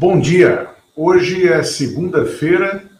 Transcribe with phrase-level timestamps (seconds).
[0.00, 0.66] Bom dia.
[0.96, 2.90] Hoje é segunda-feira,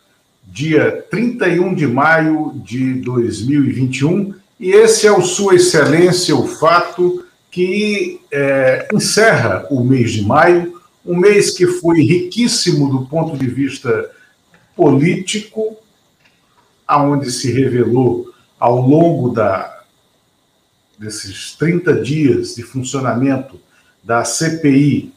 [0.45, 8.21] dia 31 de maio de 2021, e esse é o Sua Excelência, o fato que
[8.31, 14.11] é, encerra o mês de maio, um mês que foi riquíssimo do ponto de vista
[14.77, 15.79] político,
[16.87, 19.85] aonde se revelou ao longo da,
[20.99, 23.59] desses 30 dias de funcionamento
[24.05, 25.15] da CPI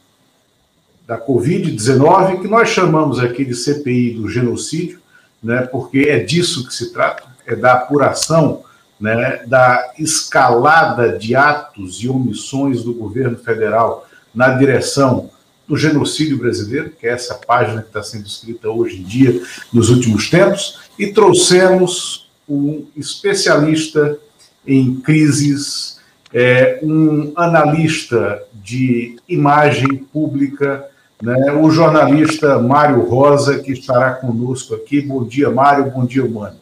[1.13, 4.99] da Covid-19, que nós chamamos aqui de CPI do genocídio,
[5.41, 8.63] né, porque é disso que se trata, é da apuração
[8.99, 15.29] né, da escalada de atos e omissões do governo federal na direção
[15.67, 19.89] do genocídio brasileiro, que é essa página que está sendo escrita hoje em dia, nos
[19.89, 24.17] últimos tempos, e trouxemos um especialista
[24.65, 25.99] em crises,
[26.33, 30.89] é, um analista de imagem pública,
[31.23, 34.99] né, o jornalista Mário Rosa, que estará conosco aqui.
[35.01, 35.89] Bom dia, Mário.
[35.89, 36.59] Bom dia, Humano.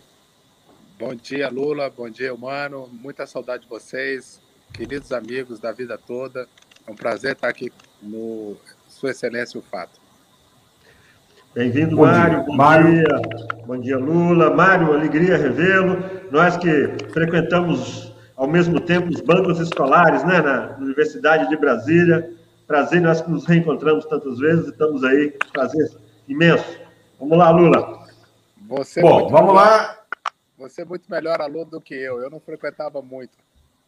[0.99, 1.89] Bom dia, Lula.
[1.89, 2.87] Bom dia, Humano.
[2.93, 4.39] Muita saudade de vocês,
[4.71, 6.47] queridos amigos da vida toda.
[6.87, 7.71] É um prazer estar aqui
[8.03, 8.55] no
[8.87, 9.99] Sua Excelência o Fato.
[11.55, 12.43] Bem-vindo, Mário.
[12.45, 12.91] Bom Mário.
[12.93, 13.21] dia.
[13.65, 14.51] Bom dia, Lula.
[14.51, 16.03] Mário, alegria revê-lo.
[16.31, 22.29] Nós que frequentamos ao mesmo tempo os bancos escolares, né, na Universidade de Brasília.
[22.71, 25.37] Prazer, nós que nos reencontramos tantas vezes e estamos aí.
[25.51, 25.91] Prazer
[26.25, 26.79] imenso.
[27.19, 28.07] Vamos lá, Lula.
[28.69, 29.97] Você Bom, vamos melhor, lá.
[30.57, 32.21] Você é muito melhor aluno do que eu.
[32.21, 33.31] Eu não frequentava muito.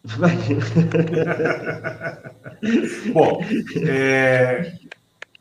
[3.13, 3.41] Bom,
[3.87, 4.73] é,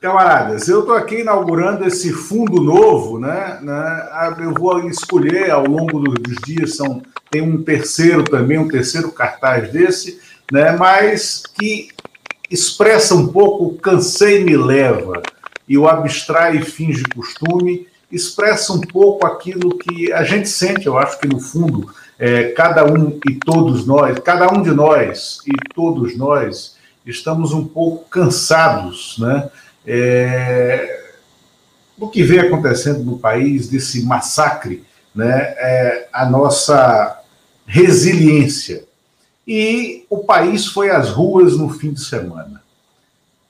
[0.01, 4.09] Camaradas, eu estou aqui inaugurando esse fundo novo, né, né?
[4.39, 9.73] Eu vou escolher ao longo dos dias, são, tem um terceiro também, um terceiro cartaz
[9.73, 10.21] desse,
[10.53, 10.77] né?
[10.77, 11.89] Mas que
[12.53, 15.23] expressa um pouco o cansei me leva
[15.69, 20.99] e o abstrai e finge costume, expressa um pouco aquilo que a gente sente, eu
[20.99, 25.53] acho que no fundo, é, cada um e todos nós, cada um de nós e
[25.75, 26.77] todos nós
[27.07, 29.51] estamos um pouco cansados, né?
[29.87, 31.01] é,
[31.97, 34.85] do que vem acontecendo no país, desse massacre,
[35.15, 37.21] né, é, a nossa
[37.67, 38.85] resiliência.
[39.55, 42.63] E o país foi às ruas no fim de semana.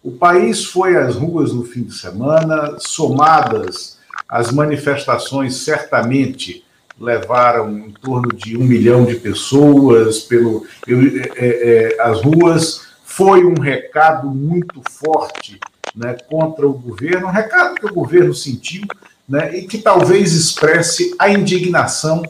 [0.02, 3.98] O país foi às ruas no fim de semana, somadas
[4.28, 6.64] as manifestações, certamente
[6.98, 12.80] levaram em torno de um milhão de pessoas pelo é, é, as ruas.
[13.04, 15.60] Foi um recado muito forte
[15.94, 18.82] né, contra o governo, um recado que o governo sentiu
[19.28, 22.24] né, e que talvez expresse a indignação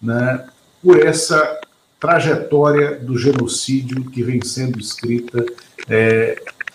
[0.00, 0.46] né,
[0.80, 1.58] por essa
[2.02, 5.46] trajetória do genocídio que vem sendo escrita,
[5.88, 6.34] é,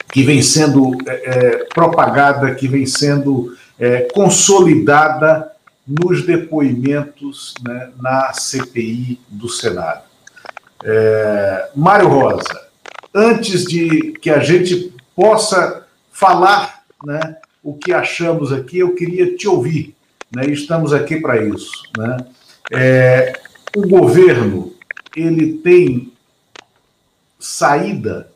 [0.09, 5.51] que vem sendo é, é propagada, que vem sendo é, consolidada
[5.85, 10.03] nos depoimentos né, na CPI do Senado.
[10.81, 12.67] É, Mário Rosa,
[13.13, 19.45] antes de que a gente possa falar né, o que achamos aqui, eu queria te
[19.45, 19.93] ouvir.
[20.33, 21.83] Né, estamos aqui para isso.
[21.97, 22.17] Né?
[22.71, 23.33] É,
[23.75, 24.76] o governo
[25.17, 26.13] ele tem
[27.39, 28.29] saída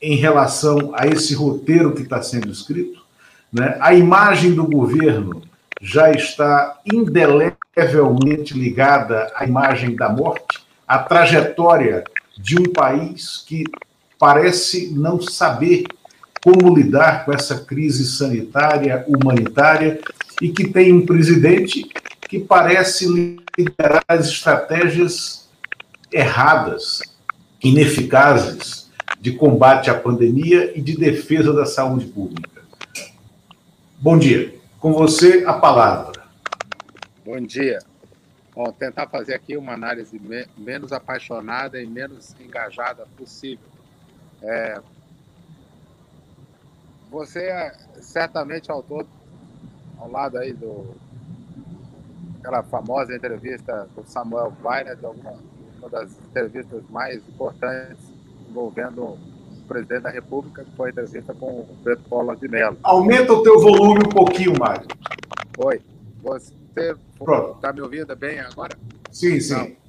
[0.00, 3.02] em relação a esse roteiro que está sendo escrito.
[3.50, 3.76] Né?
[3.80, 5.42] A imagem do governo
[5.80, 12.04] já está indelevelmente ligada à imagem da morte, à trajetória
[12.36, 13.64] de um país que
[14.18, 15.84] parece não saber
[16.44, 20.00] como lidar com essa crise sanitária, humanitária,
[20.40, 21.88] e que tem um presidente
[22.28, 23.06] que parece
[23.58, 25.45] liderar as estratégias
[26.16, 27.02] erradas,
[27.62, 28.90] ineficazes
[29.20, 32.62] de combate à pandemia e de defesa da saúde pública.
[33.98, 34.54] Bom dia.
[34.80, 36.22] Com você, a palavra.
[37.22, 37.80] Bom dia.
[38.54, 43.66] Bom, tentar fazer aqui uma análise me menos apaixonada e menos engajada possível.
[44.42, 44.80] É,
[47.10, 49.06] você é certamente autor,
[49.98, 50.94] ao lado aí do
[52.40, 55.36] aquela famosa entrevista do Samuel Weiner, de alguma
[55.86, 57.98] uma das entrevistas mais importantes
[58.48, 59.18] envolvendo o
[59.68, 62.76] presidente da República, que foi a entrevista com o Pedro Collor de Mello.
[62.82, 64.84] Aumenta o teu volume um pouquinho mais.
[65.58, 65.80] Oi.
[66.22, 66.96] Você
[67.56, 68.76] está me ouvindo bem agora?
[69.12, 69.54] Sim, sim.
[69.54, 69.86] Não.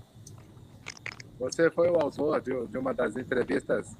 [1.39, 3.95] Você foi o autor de, de uma das entrevistas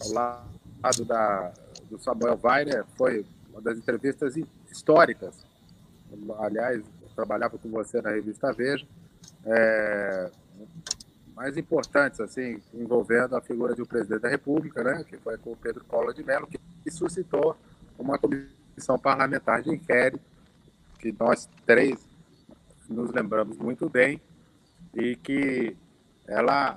[0.00, 1.52] ao lado da
[1.90, 4.34] do Samuel Weiner foi uma das entrevistas
[4.70, 5.44] históricas.
[6.38, 8.86] Aliás, eu trabalhava com você na revista Veja.
[9.44, 10.30] É,
[11.34, 15.52] mais importantes, assim, envolvendo a figura de um presidente da República, né, que foi com
[15.52, 17.56] o Pedro Collor de Mello, que suscitou
[17.98, 20.22] uma comissão parlamentar de inquérito,
[20.98, 21.98] que nós três
[22.88, 24.20] nos lembramos muito bem,
[24.94, 25.76] e que
[26.26, 26.76] ela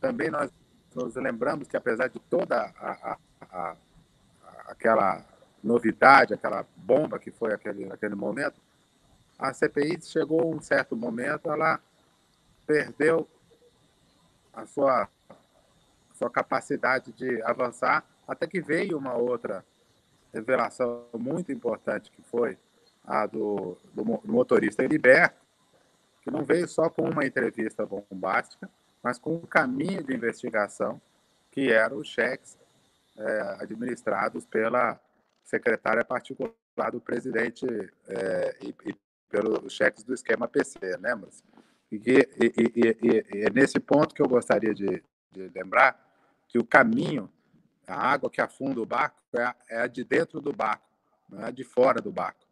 [0.00, 0.50] também nós
[0.94, 3.18] nos lembramos que apesar de toda a, a,
[3.50, 3.76] a,
[4.68, 5.24] aquela
[5.62, 8.60] novidade, aquela bomba que foi aquele, aquele momento,
[9.38, 11.80] a CPI chegou a um certo momento, ela
[12.66, 13.28] perdeu
[14.58, 19.64] a sua, a sua capacidade de avançar, até que veio uma outra
[20.32, 22.58] revelação muito importante, que foi
[23.04, 25.40] a do, do motorista Heriberto,
[26.22, 28.68] que não veio só com uma entrevista bombástica,
[29.02, 31.00] mas com um caminho de investigação,
[31.50, 32.58] que eram os cheques
[33.16, 35.00] é, administrados pela
[35.42, 36.52] secretária particular
[36.92, 37.66] do presidente
[38.06, 38.94] é, e, e,
[39.30, 41.28] pelos cheques do esquema PC, lembra?
[41.90, 45.02] E, e, e, é nesse ponto que eu gostaria de,
[45.32, 45.98] de, lembrar
[46.46, 47.30] que o caminho,
[47.86, 50.86] a água que afunda o barco, é a, é a de dentro do barco,
[51.28, 52.46] não é a de fora do barco.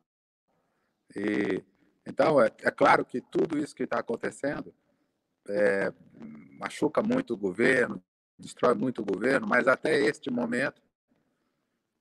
[1.15, 1.63] E,
[2.07, 4.73] então, é, é claro que tudo isso que está acontecendo
[5.49, 5.93] é,
[6.59, 8.03] machuca muito o governo,
[8.39, 10.81] destrói muito o governo, mas até este momento,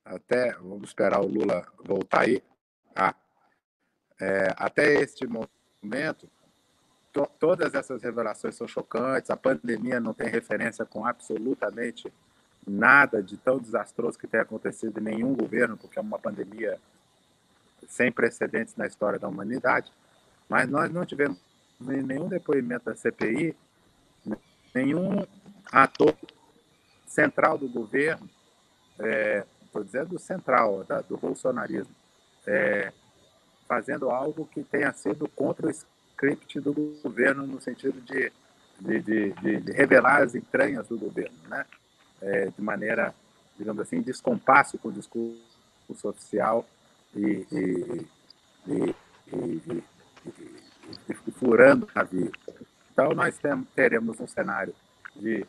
[0.04, 2.42] até, vamos esperar o Lula voltar aí,
[2.94, 3.14] ah,
[4.20, 6.30] é, até este momento,
[7.16, 12.12] to, todas essas revelações são chocantes, a pandemia não tem referência com absolutamente
[12.66, 16.78] nada de tão desastroso que tenha acontecido em nenhum governo, porque é uma pandemia
[17.88, 19.90] sem precedentes na história da humanidade,
[20.46, 21.38] mas nós não tivemos
[21.80, 23.56] nenhum depoimento da CPI,
[24.74, 25.24] nenhum
[25.72, 26.14] ator
[27.06, 28.28] central do governo,
[29.64, 31.94] estou é, dizendo central, da, do bolsonarismo,
[32.46, 32.92] é,
[33.66, 35.70] fazendo algo que tenha sido contra o
[36.16, 36.72] script do
[37.02, 38.32] governo, no sentido de,
[38.80, 41.64] de, de, de revelar as entranhas do governo, né?
[42.22, 43.14] É, de maneira,
[43.58, 45.38] digamos assim, descompasso com o discurso
[46.02, 46.66] oficial
[47.14, 48.06] e, e,
[48.66, 48.94] e,
[49.34, 49.84] e,
[51.10, 52.32] e furando a vida.
[52.90, 53.38] Então, nós
[53.74, 54.74] teremos um cenário
[55.14, 55.46] de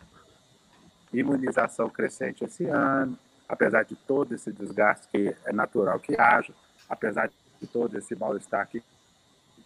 [1.14, 3.18] imunização crescente esse ano,
[3.48, 6.54] apesar de todo esse desgaste que é natural que haja,
[6.90, 7.32] apesar
[7.62, 8.84] de todo esse mal-estar que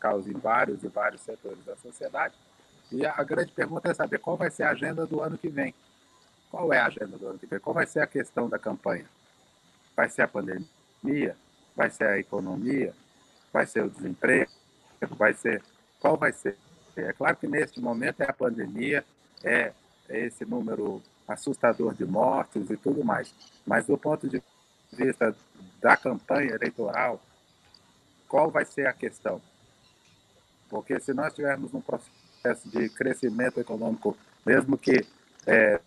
[0.01, 2.33] causa em vários e vários setores da sociedade.
[2.91, 5.73] E a grande pergunta é saber qual vai ser a agenda do ano que vem.
[6.49, 7.59] Qual é a agenda do ano que vem?
[7.59, 9.05] Qual vai ser a questão da campanha?
[9.95, 11.37] Vai ser a pandemia?
[11.75, 12.93] Vai ser a economia?
[13.53, 14.51] Vai ser o desemprego?
[15.17, 15.63] Vai ser
[15.99, 16.57] qual vai ser?
[16.95, 19.05] É claro que neste momento é a pandemia,
[19.43, 19.71] é,
[20.09, 23.33] é esse número assustador de mortes e tudo mais.
[23.65, 24.43] Mas do ponto de
[24.91, 25.33] vista
[25.79, 27.21] da campanha eleitoral,
[28.27, 29.41] qual vai ser a questão?
[30.71, 35.05] Porque se nós tivermos um processo de crescimento econômico, mesmo que
[35.45, 35.79] é,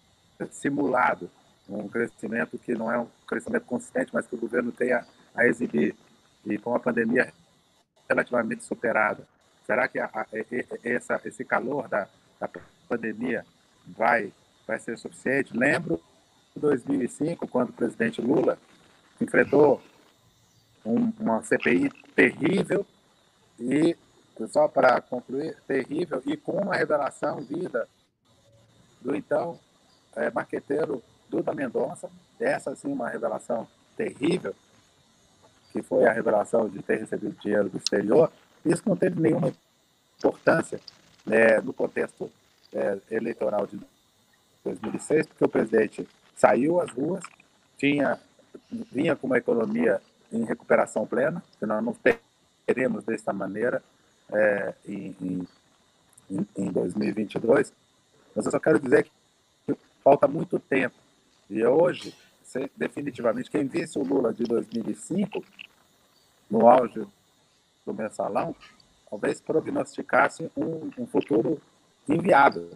[0.50, 1.28] simulado,
[1.68, 5.04] um crescimento que não é um crescimento consistente, mas que o governo tenha
[5.34, 5.96] a exibir,
[6.44, 7.32] e com a pandemia
[8.08, 9.26] relativamente superada,
[9.66, 10.26] será que a, a,
[10.84, 12.06] essa, esse calor da,
[12.38, 12.48] da
[12.86, 13.44] pandemia
[13.86, 14.30] vai
[14.66, 15.56] vai ser suficiente.
[15.56, 16.00] Lembro
[16.54, 18.58] de 2005, quando o presidente Lula
[19.20, 19.80] enfrentou
[20.84, 22.86] um, uma CPI terrível
[23.58, 23.96] e,
[24.48, 27.88] só para concluir, terrível e com uma revelação vida
[29.00, 29.58] do então
[30.16, 34.54] é, marqueteiro Duda Mendonça, essa sim uma revelação terrível,
[35.72, 38.30] que foi a revelação de ter recebido dinheiro do exterior,
[38.64, 39.52] isso não teve nenhuma
[40.18, 40.80] importância
[41.26, 42.30] né, no contexto
[42.72, 43.80] é, eleitoral de
[44.64, 47.22] 2006, porque o presidente saiu às ruas,
[47.76, 48.18] tinha,
[48.70, 50.00] vinha com uma economia
[50.32, 51.96] em recuperação plena, nós não
[52.66, 53.82] teremos dessa maneira
[54.32, 55.46] é, em,
[56.30, 57.72] em, em 2022.
[58.34, 59.08] Mas eu só quero dizer
[59.66, 60.96] que falta muito tempo.
[61.48, 62.14] E hoje,
[62.76, 65.44] definitivamente, quem visse o Lula de 2005,
[66.50, 67.06] no auge
[67.86, 68.54] do mensalão,
[69.08, 71.60] talvez prognosticasse um, um futuro
[72.08, 72.70] inviável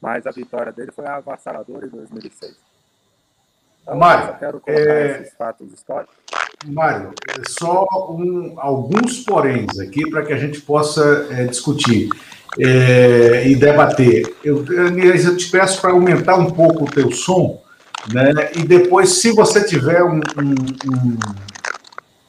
[0.00, 2.56] mas a vitória dele foi avassaladora em 2006.
[3.82, 5.20] Então, Mário, eu quero colocar é...
[5.20, 6.16] esses fatos históricos.
[6.66, 7.12] Mário,
[7.48, 12.10] só um, alguns poréns aqui para que a gente possa é, discutir
[12.58, 14.34] é, e debater.
[14.44, 17.62] Eu, aliás, eu te peço para aumentar um pouco o teu som,
[18.12, 18.50] né?
[18.56, 21.18] E depois, se você tiver um, um,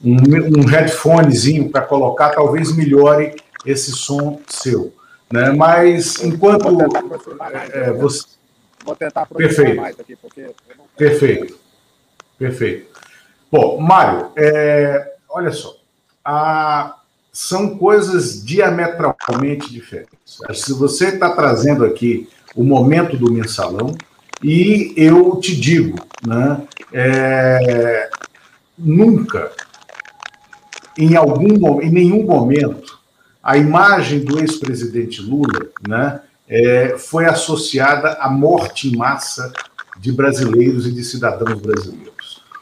[0.03, 3.35] um, um headphonezinho para colocar, talvez melhore
[3.65, 4.93] esse som seu.
[5.31, 5.51] Né?
[5.51, 6.63] Mas enquanto.
[6.63, 8.25] Vou tentar é, é você...
[8.83, 9.79] Vou tentar Perfeito.
[9.79, 10.47] mais aqui, porque.
[10.97, 11.57] Perfeito.
[12.37, 12.90] Perfeito.
[13.51, 15.75] Bom, Mário, é, olha só.
[16.23, 16.95] A,
[17.33, 20.39] são coisas diametralmente diferentes.
[20.53, 23.95] Se você está trazendo aqui o momento do mensalão,
[24.41, 26.61] e eu te digo, né,
[26.93, 28.09] é,
[28.77, 29.51] nunca,
[30.97, 32.99] em algum em nenhum momento,
[33.43, 39.51] a imagem do ex-presidente Lula, né, é, foi associada à morte em massa
[39.97, 42.10] de brasileiros e de cidadãos brasileiros.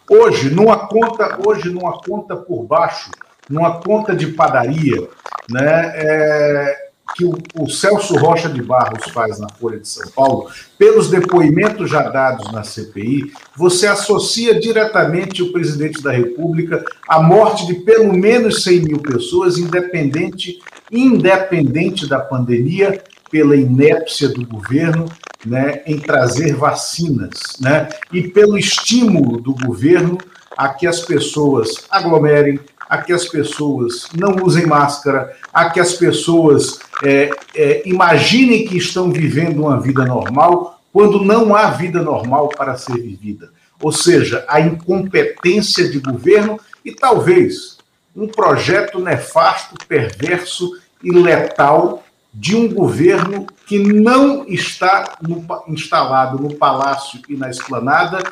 [0.09, 3.11] Hoje, numa conta, hoje numa conta por baixo,
[3.47, 5.07] numa conta de padaria,
[5.49, 10.49] né, é, que o, o, Celso Rocha de Barros faz na Folha de São Paulo,
[10.77, 17.67] pelos depoimentos já dados na CPI, você associa diretamente o presidente da República à morte
[17.67, 20.59] de pelo menos 100 mil pessoas, independente,
[20.91, 25.05] independente da pandemia, pela inépcia do governo
[25.45, 30.17] né, em trazer vacinas, né, e pelo estímulo do governo
[30.57, 35.93] a que as pessoas aglomerem, a que as pessoas não usem máscara, a que as
[35.93, 42.49] pessoas é, é, imaginem que estão vivendo uma vida normal, quando não há vida normal
[42.49, 43.51] para ser vivida.
[43.81, 47.77] Ou seja, a incompetência de governo e talvez
[48.15, 56.55] um projeto nefasto, perverso e letal de um governo que não está no, instalado no
[56.55, 58.23] palácio e na esplanada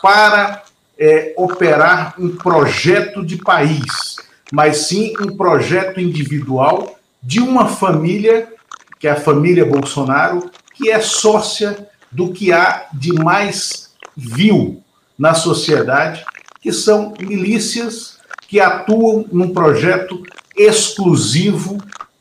[0.00, 0.62] para
[0.98, 4.16] é, operar um projeto de país,
[4.52, 8.52] mas sim um projeto individual de uma família,
[8.98, 14.82] que é a família Bolsonaro, que é sócia do que há de mais vil
[15.18, 16.24] na sociedade,
[16.60, 20.22] que são milícias que atuam num projeto
[20.56, 21.78] exclusivo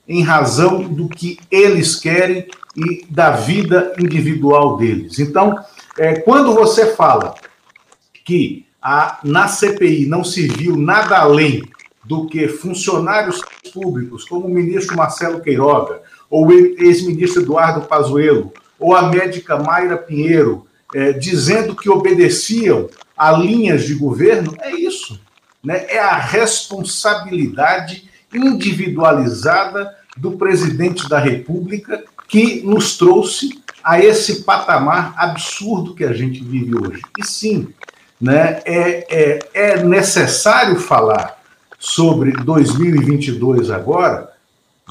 [0.10, 5.20] em razão do que eles querem e da vida individual deles.
[5.20, 5.64] Então,
[5.98, 7.36] é, quando você fala
[8.26, 11.62] que a, na CPI não se viu nada além
[12.04, 13.40] do que funcionários
[13.72, 19.98] públicos, como o ministro Marcelo Queiroga, ou o ex-ministro Eduardo Pazuello, ou a médica Mayra
[19.98, 25.20] Pinheiro, é, dizendo que obedeciam a linhas de governo, é isso.
[25.64, 25.86] Né?
[25.88, 35.96] É a responsabilidade individualizada do presidente da República que nos trouxe a esse patamar absurdo
[35.96, 37.02] que a gente vive hoje.
[37.18, 37.70] E sim,
[38.20, 41.40] né, é, é, é necessário falar
[41.78, 44.30] sobre 2022 agora,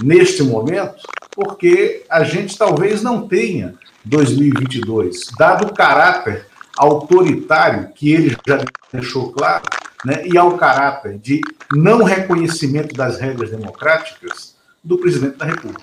[0.02, 8.36] neste momento, porque a gente talvez não tenha 2022, dado o caráter autoritário que ele
[8.46, 9.64] já deixou claro,
[10.04, 11.40] né, e ao caráter de
[11.72, 15.82] não reconhecimento das regras democráticas do presidente da República.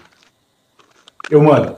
[1.29, 1.75] Eu mando.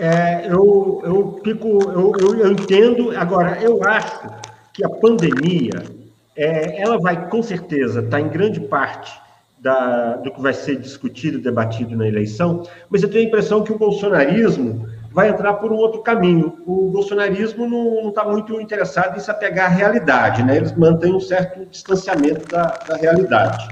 [0.00, 3.16] É, eu, eu, fico, eu, eu, entendo.
[3.16, 4.28] Agora, eu acho
[4.72, 5.84] que a pandemia,
[6.36, 9.12] é, ela vai com certeza estar tá em grande parte
[9.58, 13.72] da, do que vai ser discutido, debatido na eleição, mas eu tenho a impressão que
[13.72, 16.58] o bolsonarismo vai entrar por um outro caminho.
[16.66, 20.56] O bolsonarismo não está muito interessado em se apegar à realidade, né?
[20.56, 23.68] eles mantêm um certo distanciamento da, da realidade.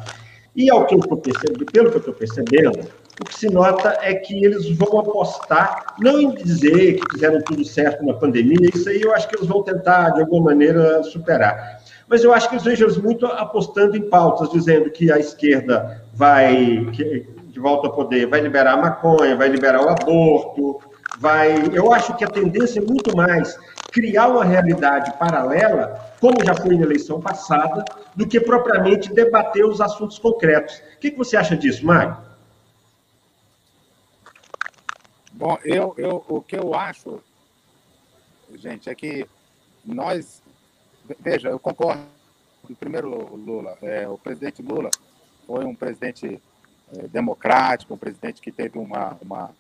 [0.55, 2.87] E ao que eu estou percebendo, pelo que eu estou percebendo,
[3.21, 7.65] o que se nota é que eles vão apostar, não em dizer que fizeram tudo
[7.65, 11.81] certo na pandemia, isso aí eu acho que eles vão tentar, de alguma maneira, superar.
[12.09, 16.87] Mas eu acho que eles vejam muito apostando em pautas, dizendo que a esquerda vai,
[16.93, 20.81] que, de volta ao poder, vai liberar a maconha, vai liberar o aborto,
[21.19, 21.55] vai.
[21.73, 23.59] Eu acho que a tendência é muito mais
[23.91, 27.85] criar uma realidade paralela, como já foi na eleição passada,
[28.17, 30.83] do que propriamente debater os assuntos concretos.
[30.97, 32.17] O que, que você acha disso, Mário?
[35.33, 37.23] Bom, eu, eu, o que eu acho,
[38.55, 39.27] gente, é que
[39.85, 40.43] nós.
[41.21, 42.03] Veja, eu concordo.
[42.79, 44.89] Primeiro Lula, é, o presidente Lula
[45.47, 46.41] foi um presidente
[46.97, 49.51] é, democrático, um presidente que teve uma, uma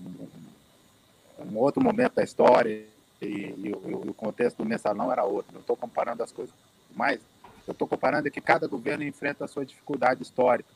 [0.00, 2.86] um, outro momento da história
[3.20, 5.52] e, e, e, o contexto do mensalão era outro.
[5.52, 6.54] Não estou comparando as coisas,
[6.94, 7.20] mas
[7.66, 10.68] eu estou comparando é que cada governo enfrenta a sua dificuldade histórica.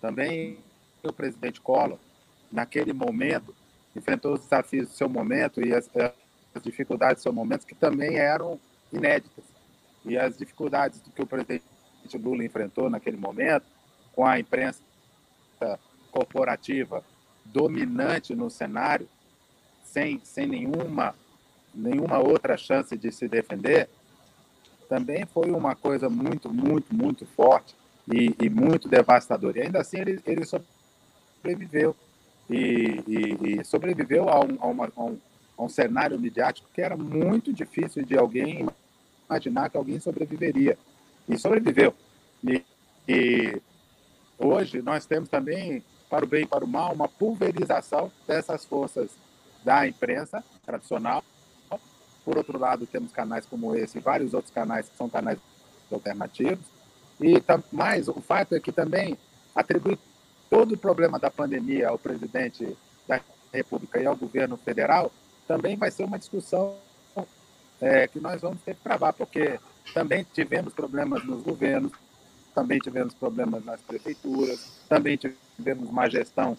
[0.00, 0.58] Também
[1.02, 1.98] o presidente Collor
[2.50, 3.54] naquele momento,
[3.94, 5.88] enfrentou os desafios do seu momento e as,
[6.54, 8.58] as dificuldades do seu momento, que também eram
[8.92, 9.44] inéditas.
[10.04, 11.62] E as dificuldades que o presidente
[12.14, 13.66] Lula enfrentou naquele momento,
[14.14, 14.80] com a imprensa
[16.10, 17.04] corporativa
[17.52, 19.08] dominante no cenário,
[19.84, 21.14] sem, sem nenhuma,
[21.74, 23.88] nenhuma outra chance de se defender,
[24.88, 27.74] também foi uma coisa muito, muito, muito forte
[28.10, 29.58] e, e muito devastadora.
[29.58, 31.94] E ainda assim ele, ele sobreviveu
[32.48, 35.18] e, e, e sobreviveu a um, a, uma, a, um,
[35.56, 38.66] a um cenário midiático que era muito difícil de alguém
[39.28, 40.78] imaginar que alguém sobreviveria.
[41.28, 41.94] E sobreviveu.
[42.42, 42.64] E,
[43.06, 43.60] e,
[44.38, 49.10] hoje nós temos também, para o bem e para o mal, uma pulverização dessas forças
[49.64, 51.22] da imprensa tradicional
[52.28, 55.38] por outro lado, temos canais como esse e vários outros canais que são canais
[55.90, 56.66] alternativos.
[57.18, 59.16] E mais, o fato é que também
[59.54, 59.98] atribui
[60.50, 63.18] todo o problema da pandemia ao presidente da
[63.50, 65.10] República e ao governo federal
[65.46, 66.76] também vai ser uma discussão
[67.80, 69.58] é, que nós vamos ter que travar, porque
[69.94, 71.92] também tivemos problemas nos governos,
[72.54, 75.47] também tivemos problemas nas prefeituras, também tivemos
[75.88, 76.56] uma gestão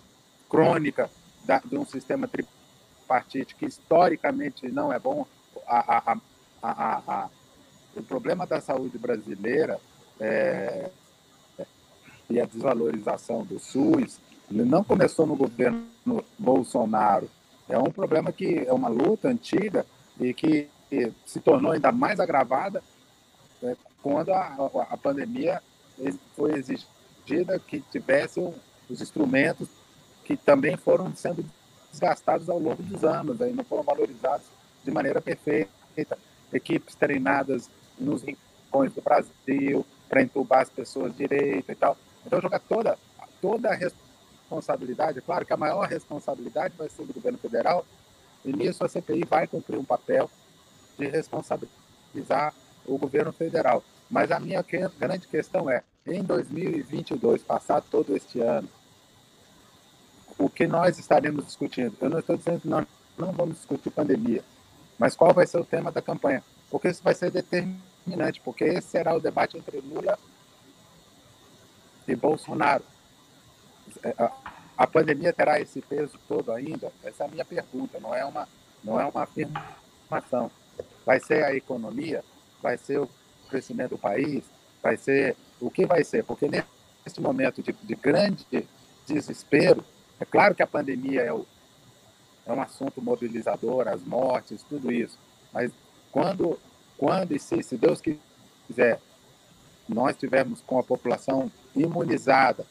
[0.49, 1.09] crônica
[1.45, 5.25] da, de um sistema tripartite que historicamente não é bom.
[5.67, 6.17] A, a,
[6.63, 7.29] a,
[7.95, 9.79] o problema da saúde brasileira
[10.19, 10.89] é,
[12.29, 15.85] e a desvalorização do SUS não começou no governo
[16.37, 17.29] Bolsonaro.
[17.67, 19.85] É um problema que é uma luta antiga
[20.19, 20.67] e que
[21.25, 22.83] se tornou ainda mais agravada
[23.61, 25.61] né, quando a, a, pandemia
[26.35, 28.53] foi exigida que tivessem
[28.89, 29.67] os instrumentos
[30.25, 31.45] que também foram sendo
[31.91, 34.45] desgastados ao longo dos anos, aí não foram valorizados
[34.83, 35.69] de maneira perfeita.
[36.51, 41.97] Equipes treinadas nos rincões do Brasil para entubar as pessoas direito e tal.
[42.25, 42.97] Então, jogar toda,
[43.41, 47.85] toda a responsabilidade, claro que a maior responsabilidade vai ser do governo federal,
[48.43, 50.29] e nisso a CPI vai cumprir um papel
[50.97, 52.53] de responsabilizar
[52.85, 53.83] o governo federal.
[54.09, 54.65] Mas a minha
[54.97, 58.67] grande questão é, em 2022, passado todo este ano,
[60.39, 61.95] o que nós estaremos discutindo?
[61.99, 64.41] Eu não estou dizendo que nós não vamos discutir pandemia,
[64.97, 66.41] mas qual vai ser o tema da campanha?
[66.71, 70.17] Porque isso vai ser determinante, porque esse será o debate entre Lula
[72.07, 72.83] e Bolsonaro.
[74.01, 74.15] É,
[74.77, 76.89] a pandemia terá esse peso todo ainda?
[77.03, 78.47] Essa é a minha pergunta, não é uma,
[78.81, 80.49] não é uma afirmação.
[81.05, 82.23] Vai ser a economia?
[82.61, 83.09] Vai ser o
[83.49, 84.45] crescimento do país?
[84.81, 86.23] Vai ser o que vai ser?
[86.23, 88.45] Porque nesse momento de, de grande
[89.05, 89.83] desespero,
[90.19, 91.45] é claro que a pandemia é, o,
[92.45, 95.17] é um assunto mobilizador, as mortes, tudo isso.
[95.53, 95.71] Mas
[96.11, 96.59] quando,
[96.97, 98.99] quando e se, se Deus quiser,
[99.87, 102.65] nós tivermos com a população imunizada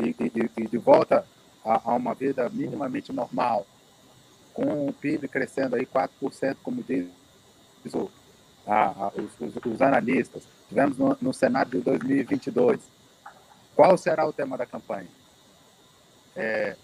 [0.00, 1.26] e, e, e de volta
[1.64, 3.66] a, a, uma vida minimamente normal,
[4.54, 7.06] com o PIB crescendo aí 4%, como diz
[7.94, 8.10] o,
[8.66, 12.80] a, os, os, os, analistas, tivemos no, no Senado de 2022.
[13.76, 15.08] Qual será o tema da campanha?
[16.38, 16.76] É,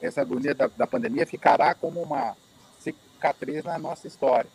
[0.00, 2.36] essa agonia da, da pandemia ficará como uma
[2.78, 4.50] cicatriz na nossa história.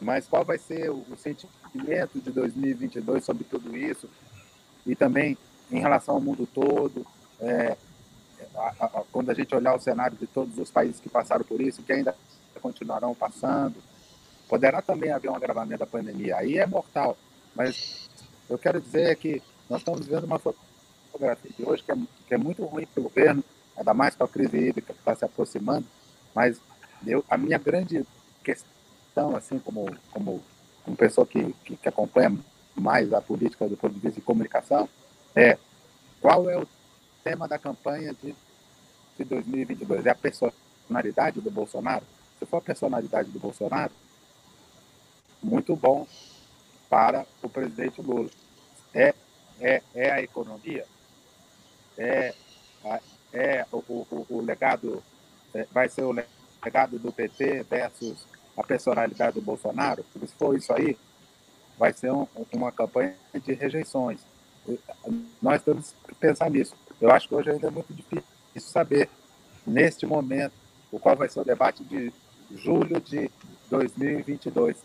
[0.00, 4.08] Mas qual vai ser o, o sentimento de 2022 sobre tudo isso?
[4.86, 5.36] E também
[5.70, 7.06] em relação ao mundo todo,
[7.40, 7.76] é,
[8.54, 11.60] a, a, quando a gente olhar o cenário de todos os países que passaram por
[11.60, 12.14] isso, que ainda
[12.60, 13.76] continuarão passando,
[14.48, 16.36] Poderá também haver um agravamento da pandemia.
[16.36, 17.16] Aí é mortal.
[17.54, 18.08] Mas
[18.48, 20.38] eu quero dizer que nós estamos vendo uma
[21.18, 21.96] de hoje que é,
[22.28, 23.44] que é muito ruim para o governo,
[23.76, 25.86] ainda mais com a crise hídrica que está se aproximando.
[26.34, 26.60] Mas
[27.06, 28.04] eu, a minha grande
[28.42, 30.42] questão, assim, como, como,
[30.84, 32.36] como pessoa que, que, que acompanha
[32.74, 34.88] mais a política do ponto de vista de comunicação,
[35.34, 35.58] é
[36.20, 36.66] qual é o
[37.24, 38.34] tema da campanha de,
[39.16, 40.06] de 2022?
[40.06, 42.04] É a personalidade do Bolsonaro?
[42.38, 43.92] Se for a personalidade do Bolsonaro,
[45.42, 46.06] muito bom
[46.88, 48.30] para o presidente Lula.
[48.92, 49.14] É,
[49.60, 50.86] é, é a economia,
[51.98, 52.34] é,
[53.32, 55.02] é o, o, o legado,
[55.54, 56.12] é, vai ser o
[56.64, 60.96] legado do PT versus a personalidade do Bolsonaro, se for isso aí,
[61.78, 64.20] vai ser um, uma campanha de rejeições.
[65.40, 66.74] Nós temos que pensar nisso.
[67.00, 69.08] Eu acho que hoje ainda é muito difícil saber,
[69.66, 70.54] neste momento,
[70.90, 72.12] o qual vai ser o debate de
[72.54, 73.30] julho de
[73.68, 74.76] 2022.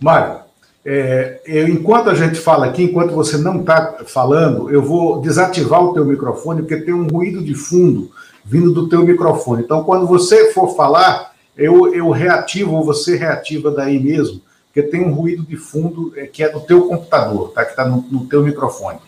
[0.00, 0.44] Mário,
[0.84, 5.82] é, eu, enquanto a gente fala aqui, enquanto você não está falando, eu vou desativar
[5.82, 8.10] o teu microfone, porque tem um ruído de fundo
[8.44, 9.62] vindo do teu microfone.
[9.62, 15.06] Então, quando você for falar, eu, eu reativo, ou você reativa daí mesmo, porque tem
[15.06, 17.64] um ruído de fundo é, que é do teu computador, tá?
[17.64, 18.98] que está no, no teu microfone.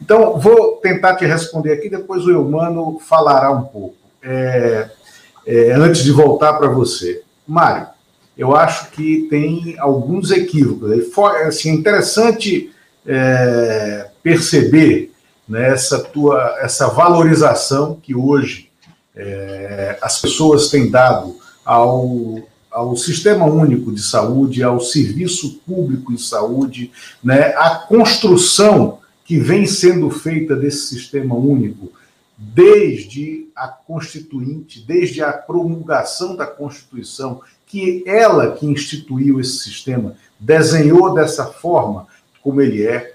[0.00, 4.90] Então, vou tentar te responder aqui, depois o Eumano falará um pouco, é,
[5.46, 7.22] é, antes de voltar para você.
[7.46, 7.88] Mário,
[8.36, 10.90] eu acho que tem alguns equívocos.
[11.46, 12.72] Assim, é interessante
[13.06, 15.12] é, perceber
[15.48, 18.70] né, essa, tua, essa valorização que hoje
[19.14, 26.22] é, as pessoas têm dado ao, ao Sistema Único de Saúde, ao Serviço Público de
[26.22, 26.90] Saúde,
[27.22, 31.92] né, a construção que vem sendo feita desse Sistema Único
[32.36, 41.14] desde a Constituinte, desde a promulgação da Constituição que ela que instituiu esse sistema desenhou
[41.14, 42.06] dessa forma
[42.42, 43.14] como ele é.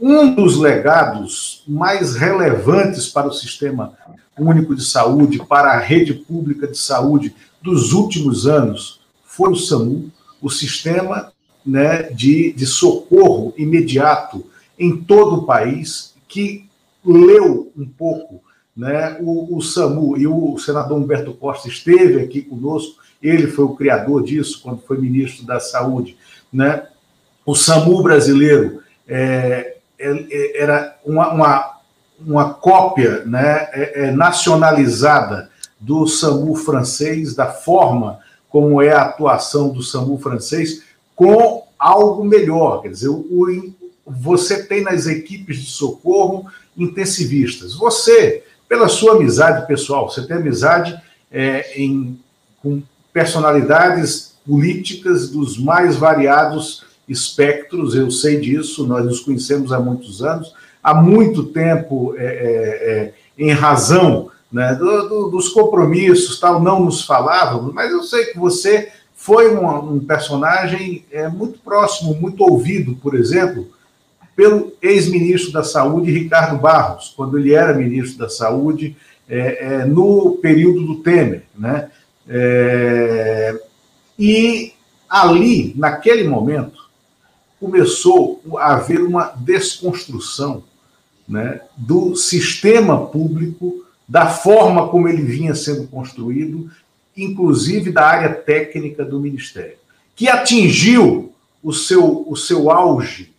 [0.00, 3.96] Um dos legados mais relevantes para o sistema
[4.38, 10.10] Único de Saúde para a rede pública de saúde dos últimos anos foi o SAMU,
[10.40, 11.32] o sistema
[11.64, 14.44] né, de, de socorro imediato
[14.78, 16.68] em todo o país, que
[17.04, 18.42] leu um pouco
[18.76, 23.74] né, o, o SAMU, e o senador Humberto Costa esteve aqui conosco, ele foi o
[23.74, 26.16] criador disso quando foi ministro da Saúde.
[26.52, 26.86] Né?
[27.46, 31.78] O SAMU brasileiro é, é, é era uma, uma,
[32.20, 39.70] uma cópia né, é, é, nacionalizada do SAMU francês, da forma como é a atuação
[39.70, 40.82] do SAMU francês,
[41.16, 42.82] com algo melhor.
[42.82, 43.74] Quer dizer, o,
[44.06, 47.74] você tem nas equipes de socorro intensivistas.
[47.74, 52.18] Você, pela sua amizade pessoal, você tem amizade é, em,
[52.62, 60.22] com personalidades políticas dos mais variados espectros, eu sei disso, nós nos conhecemos há muitos
[60.22, 66.60] anos, há muito tempo, é, é, é em razão né, do, do, dos compromissos, tal,
[66.62, 72.14] não nos falávamos, mas eu sei que você foi um, um personagem é, muito próximo,
[72.14, 73.68] muito ouvido, por exemplo,
[74.34, 78.96] pelo ex-ministro da Saúde, Ricardo Barros, quando ele era ministro da Saúde,
[79.28, 81.44] é, é, no período do Temer.
[81.56, 81.88] Né?
[82.28, 83.60] É,
[84.18, 84.72] e
[85.08, 86.82] ali, naquele momento,
[87.60, 90.64] começou a haver uma desconstrução
[91.28, 96.70] né, do sistema público, da forma como ele vinha sendo construído,
[97.16, 99.76] inclusive da área técnica do Ministério,
[100.16, 101.32] que atingiu
[101.62, 103.32] o seu, o seu auge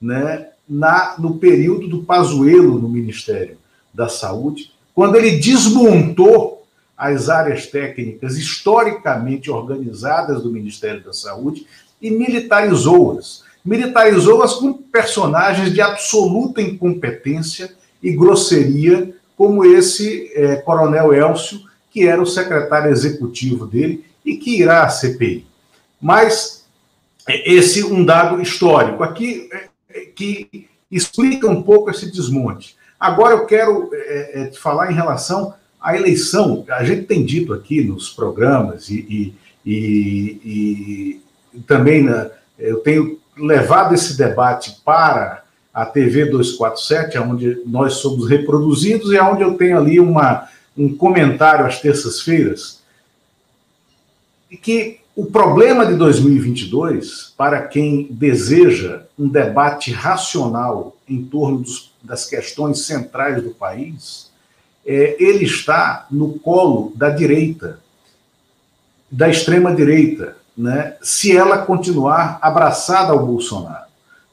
[0.00, 3.56] né, na, no período do Pazuello no Ministério
[3.92, 6.59] da Saúde, quando ele desmontou
[7.00, 11.66] as áreas técnicas historicamente organizadas do Ministério da Saúde
[12.00, 13.42] e militarizou-as.
[13.64, 22.20] Militarizou-as com personagens de absoluta incompetência e grosseria, como esse é, Coronel Elcio, que era
[22.20, 25.46] o secretário executivo dele e que irá à CPI.
[25.98, 26.66] Mas
[27.26, 32.76] é, esse um dado histórico aqui é, é, que explica um pouco esse desmonte.
[32.98, 36.64] Agora eu quero é, te falar em relação à eleição.
[36.68, 39.70] A gente tem dito aqui nos programas e, e,
[40.44, 41.20] e,
[41.54, 48.28] e também na, eu tenho levado esse debate para a TV 247, onde nós somos
[48.28, 52.80] reproduzidos e onde eu tenho ali uma, um comentário às terças-feiras,
[54.62, 62.26] que o problema de 2022, para quem deseja um debate racional em torno dos, das
[62.26, 64.29] questões centrais do país,
[64.84, 67.80] é, ele está no colo da direita,
[69.10, 73.88] da extrema-direita, né, se ela continuar abraçada ao Bolsonaro.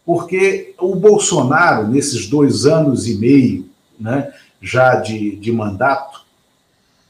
[0.05, 4.31] Porque o Bolsonaro, nesses dois anos e meio né,
[4.61, 6.21] já de, de mandato,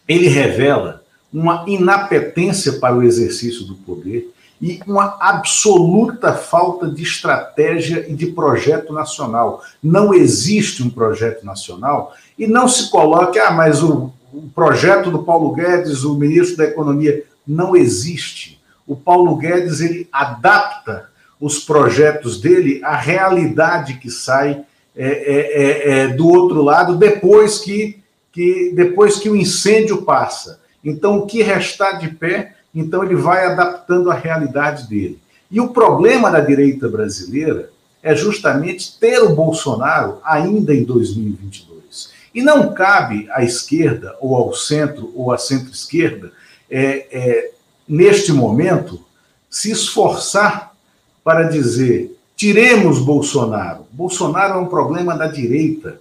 [0.08, 8.06] ele revela uma inapetência para o exercício do poder e uma absoluta falta de estratégia
[8.10, 9.62] e de projeto nacional.
[9.82, 15.24] Não existe um projeto nacional e não se coloque, ah, mas o, o projeto do
[15.24, 18.60] Paulo Guedes, o ministro da Economia, não existe.
[18.86, 24.64] O Paulo Guedes ele adapta os projetos dele à realidade que sai
[24.96, 28.00] é, é, é, é do outro lado depois que,
[28.32, 30.60] que depois que o incêndio passa.
[30.84, 35.20] Então, o que restar de pé, então ele vai adaptando à realidade dele.
[35.50, 37.70] E o problema da direita brasileira
[38.04, 42.10] é justamente ter o Bolsonaro ainda em 2022.
[42.34, 46.32] E não cabe à esquerda, ou ao centro, ou à centro-esquerda,
[46.70, 47.52] é, é,
[47.88, 49.04] neste momento,
[49.50, 50.74] se esforçar
[51.24, 53.88] para dizer: tiremos Bolsonaro.
[53.92, 56.00] Bolsonaro é um problema da direita,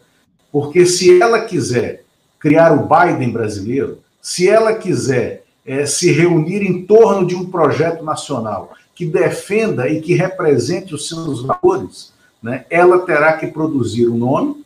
[0.53, 2.05] porque se ela quiser
[2.39, 8.05] criar o Biden brasileiro, se ela quiser é, se reunir em torno de um projeto
[8.05, 14.17] nacional que defenda e que represente os seus valores, né, ela terá que produzir um
[14.17, 14.65] nome,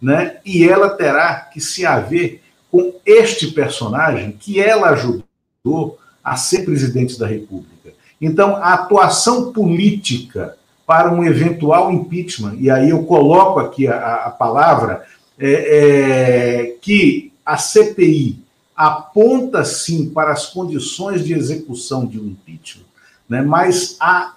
[0.00, 6.64] né, e ela terá que se haver com este personagem que ela ajudou a ser
[6.64, 7.92] presidente da República.
[8.20, 14.30] Então, a atuação política para um eventual impeachment, e aí eu coloco aqui a, a
[14.30, 15.04] palavra,
[15.38, 18.47] é, é, que a CPI
[18.78, 22.84] aponta sim para as condições de execução de um impeachment,
[23.28, 23.42] né?
[23.42, 24.36] mas a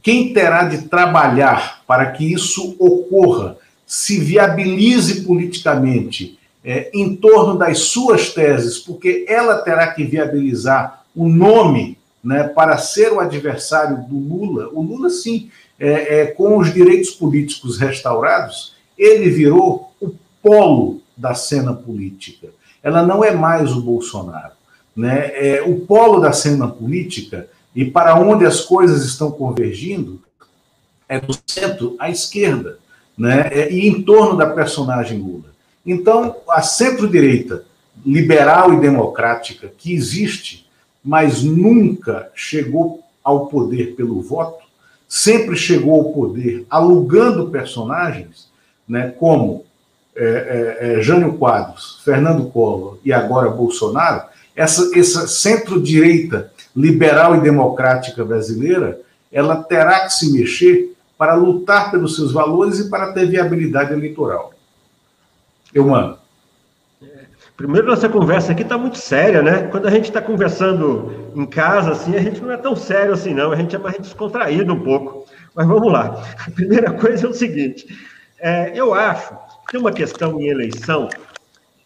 [0.00, 7.80] quem terá de trabalhar para que isso ocorra, se viabilize politicamente é, em torno das
[7.80, 14.16] suas teses, porque ela terá que viabilizar o nome né, para ser o adversário do
[14.16, 14.70] Lula.
[14.72, 21.34] O Lula, sim, é, é, com os direitos políticos restaurados, ele virou o polo da
[21.34, 22.48] cena política.
[22.82, 24.52] Ela não é mais o Bolsonaro.
[24.94, 25.30] Né?
[25.34, 30.20] É, o polo da cena política e para onde as coisas estão convergindo
[31.08, 32.78] é do centro à esquerda,
[33.16, 33.48] né?
[33.50, 35.52] É, e em torno da personagem Lula.
[35.84, 37.64] Então, a centro-direita
[38.04, 40.66] liberal e democrática que existe,
[41.04, 44.64] mas nunca chegou ao poder pelo voto,
[45.08, 48.48] sempre chegou ao poder alugando personagens,
[48.88, 49.64] né, como
[50.14, 54.22] é, é, é, Jânio Quadros, Fernando Collor e agora Bolsonaro,
[54.54, 59.00] essa, essa centro-direita liberal e democrática brasileira,
[59.32, 64.52] ela terá que se mexer para lutar pelos seus valores e para ter viabilidade eleitoral.
[65.72, 66.18] Eu mando.
[67.56, 69.68] Primeiro, nossa conversa aqui está muito séria, né?
[69.68, 73.32] Quando a gente está conversando em casa, assim, a gente não é tão sério assim,
[73.32, 73.52] não.
[73.52, 75.26] A gente é mais descontraído um pouco.
[75.54, 76.22] Mas vamos lá.
[76.46, 77.86] A primeira coisa é o seguinte:
[78.40, 79.32] é, eu acho
[79.70, 81.08] tem uma questão em eleição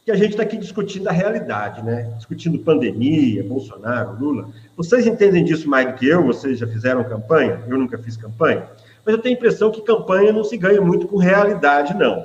[0.04, 2.12] que a gente está aqui discutindo a realidade, né?
[2.16, 4.48] Discutindo pandemia, Bolsonaro, Lula.
[4.76, 6.24] Vocês entendem disso mais do que eu?
[6.24, 7.60] Vocês já fizeram campanha?
[7.66, 8.68] Eu nunca fiz campanha.
[9.04, 12.24] Mas eu tenho a impressão que campanha não se ganha muito com realidade, não.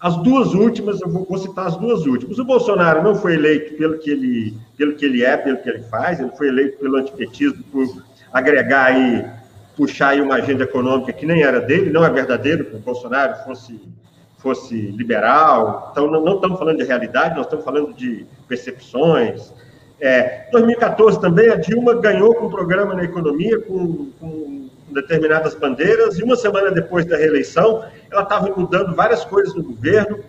[0.00, 2.38] As duas últimas, eu vou citar as duas últimas.
[2.38, 5.82] O Bolsonaro não foi eleito pelo que ele, pelo que ele é, pelo que ele
[5.84, 9.24] faz, ele foi eleito pelo antipetismo por agregar e
[9.76, 13.44] puxar aí uma agenda econômica que nem era dele, não é verdadeiro que o Bolsonaro
[13.44, 13.80] fosse
[14.38, 15.88] fosse liberal.
[15.92, 19.52] Então, não, não estamos falando de realidade, nós estamos falando de percepções.
[20.00, 26.18] É, 2014 também, a Dilma ganhou com um programa na economia, com, com determinadas bandeiras,
[26.18, 30.20] e uma semana depois da reeleição, ela estava mudando várias coisas no governo,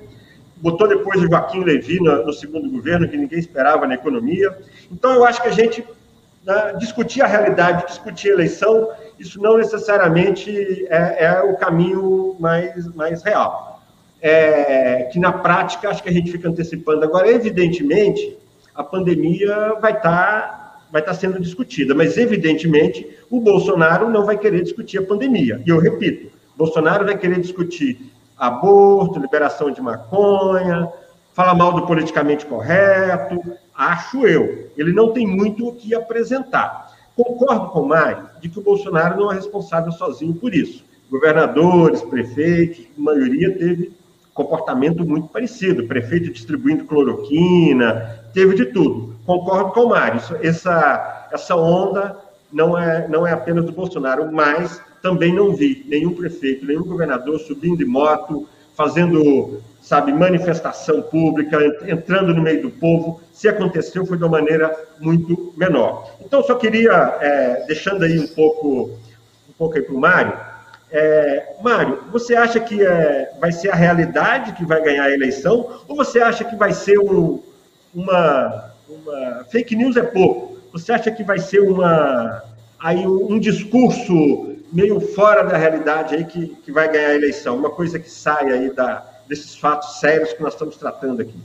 [0.58, 4.58] botou depois o Joaquim Levy no, no, segundo governo, que ninguém esperava na economia.
[4.92, 5.86] Então, eu acho que a gente
[6.46, 8.90] né, discutir a realidade, discutir a eleição,
[9.20, 13.77] isso não necessariamente é, é o caminho mais, mais real.
[14.22, 17.04] É, que na prática, acho que a gente fica antecipando.
[17.04, 18.38] Agora, evidentemente,
[18.74, 20.58] a pandemia vai estar tá
[20.92, 25.62] vai estar sendo discutida, mas evidentemente o Bolsonaro não vai querer discutir a pandemia.
[25.66, 30.90] E eu repito, Bolsonaro vai querer discutir aborto, liberação de maconha,
[31.34, 33.40] fala mal do politicamente correto,
[33.76, 34.72] acho eu.
[34.76, 36.96] Ele não tem muito o que apresentar.
[37.16, 40.84] Concordo com o Mário de que o Bolsonaro não é responsável sozinho por isso.
[41.10, 43.92] Governadores, prefeitos, maioria teve
[44.38, 45.88] comportamento muito parecido.
[45.88, 49.16] Prefeito distribuindo cloroquina, teve de tudo.
[49.26, 52.16] Concordo com o Mário, essa, essa onda
[52.54, 57.40] não é, não é apenas do Bolsonaro, mas também não vi nenhum prefeito, nenhum governador
[57.40, 63.20] subindo de moto, fazendo, sabe, manifestação pública, entrando no meio do povo.
[63.34, 66.10] Se aconteceu, foi de uma maneira muito menor.
[66.22, 68.92] Então, só queria, é, deixando aí um pouco,
[69.50, 70.34] um pouco aí para o Mário,
[70.90, 75.82] é, Mário, você acha que é, vai ser a realidade que vai ganhar a eleição,
[75.88, 77.44] ou você acha que vai ser um,
[77.94, 80.58] uma, uma, Fake news é pouco.
[80.72, 82.44] Você acha que vai ser uma,
[82.80, 87.58] aí um, um discurso meio fora da realidade aí que, que vai ganhar a eleição,
[87.58, 91.40] uma coisa que sai aí da, desses fatos sérios que nós estamos tratando aqui.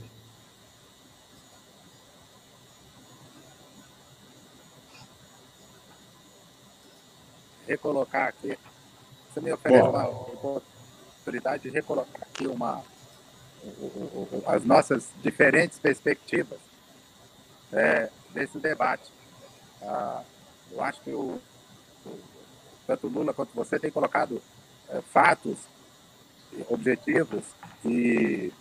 [7.67, 8.57] Recolocar aqui,
[9.33, 9.89] você me oferece Bom.
[9.89, 12.83] uma oportunidade de recolocar aqui uma,
[14.45, 16.59] as nossas diferentes perspectivas
[17.71, 19.11] é, desse debate.
[19.81, 20.23] Ah,
[20.71, 21.41] eu acho que o,
[22.85, 24.41] tanto Lula quanto você tem colocado
[24.89, 25.57] é, fatos,
[26.69, 27.43] objetivos
[27.83, 28.51] e,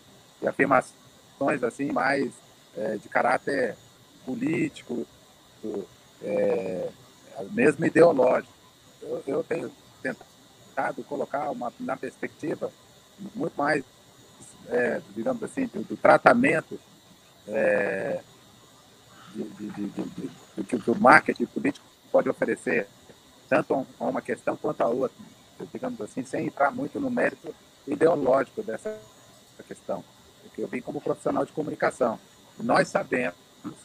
[0.41, 2.33] e, afirmações assim mais
[2.75, 3.77] é, de caráter
[4.25, 5.07] político,
[6.23, 6.89] é,
[7.51, 8.53] mesmo ideológico.
[9.03, 10.32] Eu, eu, tenho tentado
[11.07, 12.71] colocar uma, na perspectiva
[13.35, 13.85] muito mais,
[14.69, 16.79] é, digamos assim, do, do tratamento
[17.49, 18.21] é,
[19.35, 22.87] de, de, de, do que o marketing político pode oferecer
[23.49, 25.17] tanto a uma questão quanto a outra,
[25.73, 27.55] digamos assim, sem entrar muito no mérito
[27.87, 28.99] ideológico dessa
[29.67, 30.05] questão,
[30.43, 32.19] porque eu vim como profissional de comunicação.
[32.59, 33.39] Nós sabemos,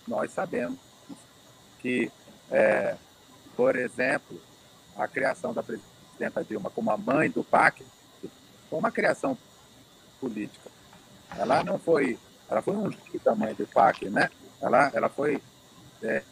[0.07, 0.79] nós sabemos
[1.79, 2.11] que,
[2.49, 2.95] é,
[3.55, 4.39] por exemplo,
[4.97, 5.61] a criação da
[6.17, 7.85] presidenta Dilma como a mãe do PAC
[8.69, 9.37] foi uma criação
[10.19, 10.69] política.
[11.37, 12.17] Ela não foi,
[12.49, 12.91] ela foi um
[13.23, 14.29] da mãe do PAC, né?
[14.59, 15.41] Ela, ela foi
[16.01, 16.23] é,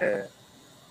[0.00, 0.28] é,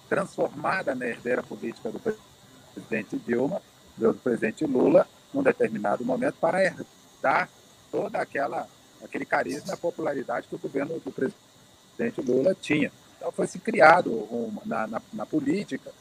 [0.08, 3.62] transformada na herdeira política do presidente Dilma,
[3.98, 7.50] do presidente Lula, num determinado momento, para herdar
[7.92, 8.68] toda aquela
[9.04, 12.92] aquele carisma e popularidade que o governo do presidente Lula tinha.
[13.18, 15.92] Então foi se criado um, na, na, na, política,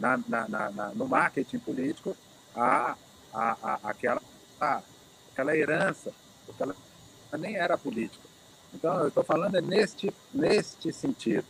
[0.00, 2.16] na, no marketing político,
[2.54, 2.96] a,
[3.32, 4.22] a, a, aquela,
[4.60, 4.82] a,
[5.30, 6.12] aquela herança,
[6.46, 6.74] porque ela
[7.38, 8.26] nem era política,
[8.74, 11.44] Então, eu estou falando é neste, neste sentido.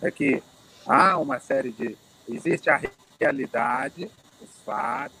[0.00, 0.42] É que
[0.86, 1.96] há uma série de.
[2.28, 2.80] Existe a
[3.20, 5.16] realidade, os fatos,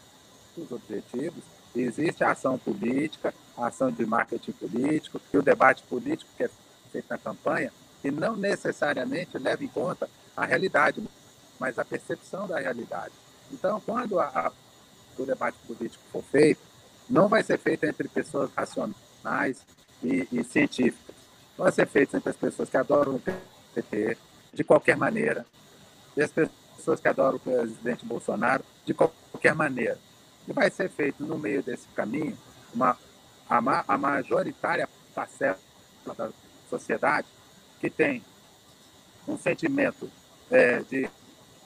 [0.56, 1.44] os objetivos,
[1.74, 6.50] existe a ação política, a ação de marketing político, e o debate político que é
[6.90, 7.72] feito na campanha,
[8.02, 11.02] que não necessariamente leva em conta a realidade,
[11.58, 13.12] mas a percepção da realidade.
[13.52, 14.52] Então, quando a, a,
[15.18, 16.60] o debate político for feito,
[17.08, 19.64] não vai ser feito entre pessoas racionais
[20.02, 21.14] e, e científicas.
[21.56, 23.22] Vai ser feito entre as pessoas que adoram o
[23.74, 24.18] PT,
[24.52, 25.46] de qualquer maneira,
[26.16, 29.98] e as pessoas que adoram o presidente Bolsonaro, de qualquer maneira.
[30.46, 32.36] E vai ser feito no meio desse caminho
[32.74, 32.96] uma,
[33.48, 35.58] a, a majoritária parcela
[36.16, 36.30] da
[36.68, 37.26] sociedade
[37.80, 38.22] que tem
[39.26, 40.10] um sentimento
[40.50, 41.08] é, de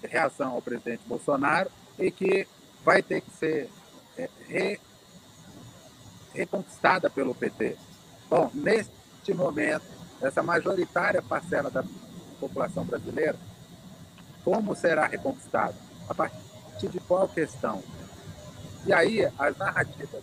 [0.03, 2.47] reação ao presidente Bolsonaro e que
[2.85, 3.71] vai ter que ser
[4.17, 4.81] é, re,
[6.35, 7.77] reconquistada pelo PT.
[8.29, 9.85] Bom, neste momento,
[10.21, 11.85] essa majoritária parcela da
[12.39, 13.37] população brasileira,
[14.45, 15.75] como será reconquistada?
[16.09, 17.83] A partir de qual questão?
[18.87, 20.23] E aí, as narrativas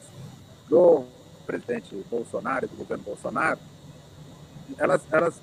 [0.68, 1.06] do
[1.46, 3.60] presidente Bolsonaro do governo Bolsonaro,
[4.78, 5.42] elas, elas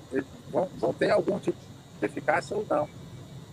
[0.51, 1.57] vão, vão ter algum tipo
[1.99, 2.87] de eficácia ou não.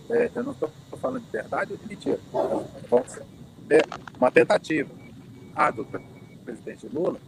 [0.09, 2.19] É, eu não estou falando de verdade ou de mentira.
[3.67, 3.85] Ter
[4.17, 4.89] uma tentativa.
[5.55, 5.85] A do
[6.43, 7.19] presidente Lula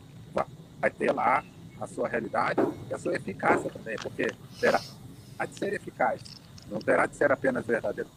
[0.79, 1.43] vai ter lá
[1.79, 4.27] a sua realidade e a sua eficácia também, porque
[4.59, 6.21] terá de ser eficaz,
[6.69, 8.09] não terá de ser apenas verdadeiro.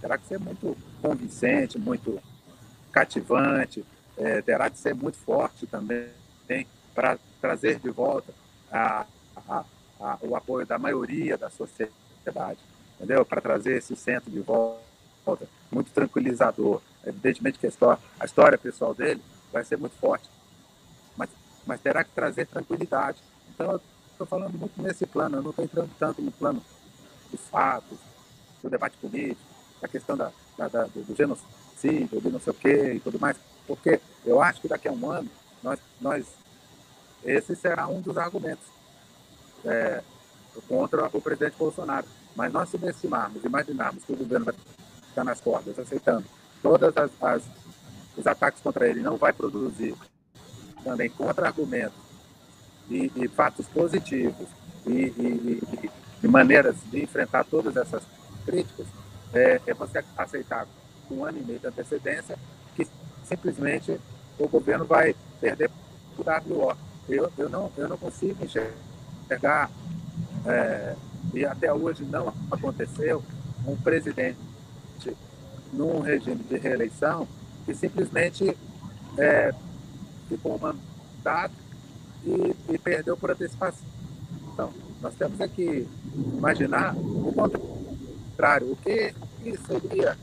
[0.00, 2.20] Terá que ser muito convincente, muito
[2.92, 3.84] cativante,
[4.16, 6.08] é, terá de ser muito forte também
[6.94, 8.32] para trazer de volta
[8.70, 9.64] a, a,
[10.00, 12.58] a, o apoio da maioria da sociedade,
[12.96, 13.24] entendeu?
[13.24, 16.80] Para trazer esse centro de volta, muito tranquilizador.
[17.06, 20.28] Evidentemente que a história, a história pessoal dele vai ser muito forte,
[21.16, 21.28] mas,
[21.66, 23.18] mas terá que trazer tranquilidade.
[23.54, 23.80] Então, eu
[24.10, 26.62] estou falando muito nesse plano, eu não estou entrando tanto no plano
[27.30, 27.98] dos fatos,
[28.62, 29.40] do debate político,
[29.80, 33.36] da questão da, da, da do genocídio, do não sei o quê e tudo mais,
[33.66, 35.28] porque eu acho que daqui a um ano,
[35.62, 36.26] nós, nós
[37.24, 38.64] esse será um dos argumentos
[39.64, 40.02] é,
[40.68, 42.06] contra o presidente Bolsonaro.
[42.34, 44.54] Mas nós subestimarmos, imaginarmos que o governo vai
[45.08, 46.24] ficar nas cordas, aceitando
[46.62, 47.42] todas as, as
[48.16, 49.94] os ataques contra ele, não vai produzir
[50.82, 51.98] também contra-argumentos
[52.88, 54.46] e, e, fatos positivos
[54.86, 55.90] e, e,
[56.22, 58.02] e, maneiras de enfrentar todas essas
[58.44, 58.86] críticas,
[59.32, 60.66] é, é você aceitar
[61.08, 62.38] com um ano e meio de antecedência
[62.76, 62.86] que
[63.24, 63.98] simplesmente
[64.38, 65.70] o governo vai perder
[66.18, 66.76] o WO.
[67.08, 69.70] Eu, eu, não, eu não consigo enxergar,
[70.46, 70.94] é,
[71.32, 73.22] e até hoje não aconteceu,
[73.66, 74.38] um presidente
[75.72, 77.26] num regime de reeleição
[77.64, 78.56] que simplesmente
[79.18, 79.52] é,
[80.28, 81.54] ficou mandato
[82.24, 83.86] e, e perdeu por antecipação.
[84.52, 90.16] Então, nós temos que imaginar o contrário, o que, que seria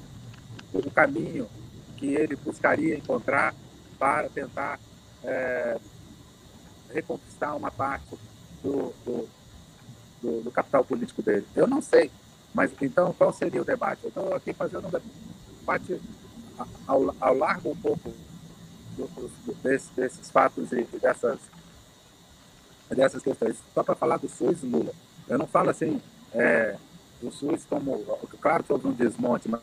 [0.73, 1.47] o caminho
[1.97, 3.53] que ele buscaria encontrar
[3.99, 4.79] para tentar
[5.23, 5.77] é,
[6.93, 8.17] reconquistar uma parte
[8.63, 9.29] do, do,
[10.21, 11.45] do, do, capital político dele.
[11.55, 12.11] Eu não sei.
[12.53, 14.03] Mas então, qual seria o debate?
[14.03, 16.01] Eu estou aqui fazendo um debate
[16.87, 18.13] ao, ao largo um pouco
[18.97, 21.39] do, desse, desses fatos e dessas,
[22.89, 23.57] dessas questões.
[23.73, 24.93] Só para falar do SUS, Lula.
[25.27, 26.01] Eu não falo assim
[26.33, 26.75] é,
[27.21, 28.03] do SUS como.
[28.41, 29.61] Claro que houve um desmonte, mas,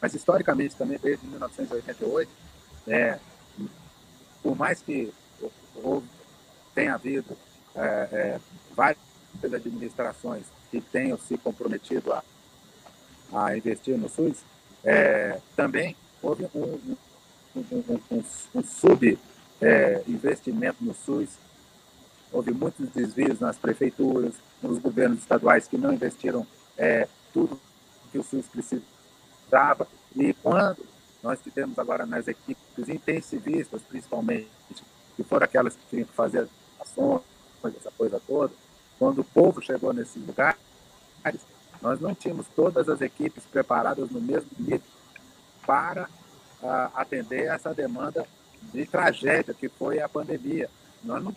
[0.00, 2.30] mas historicamente também, desde 1988,
[2.88, 3.18] é,
[4.42, 5.12] por mais que
[5.76, 6.06] houve
[6.74, 7.36] tem havido
[7.74, 8.40] é, é,
[9.40, 12.22] várias administrações que tenham se comprometido a,
[13.32, 14.44] a investir no SUS,
[14.82, 16.96] é, também houve um,
[17.56, 18.22] um, um, um,
[18.54, 21.30] um sub-investimento é, no SUS.
[22.32, 27.60] Houve muitos desvios nas prefeituras, nos governos estaduais que não investiram é, tudo
[28.10, 29.86] que o SUS precisava.
[30.16, 30.84] E quando
[31.22, 34.48] nós tivemos agora nas equipes intensivistas, principalmente,
[35.16, 36.46] que foram aquelas que tinham que fazer
[36.80, 37.22] ações,
[37.64, 38.52] essa coisa toda,
[38.98, 40.58] quando o povo chegou nesses lugares,
[41.80, 44.80] nós não tínhamos todas as equipes preparadas no mesmo nível
[45.66, 46.08] para
[46.62, 48.26] uh, atender essa demanda
[48.72, 50.70] de tragédia que foi a pandemia.
[51.02, 51.34] Nós não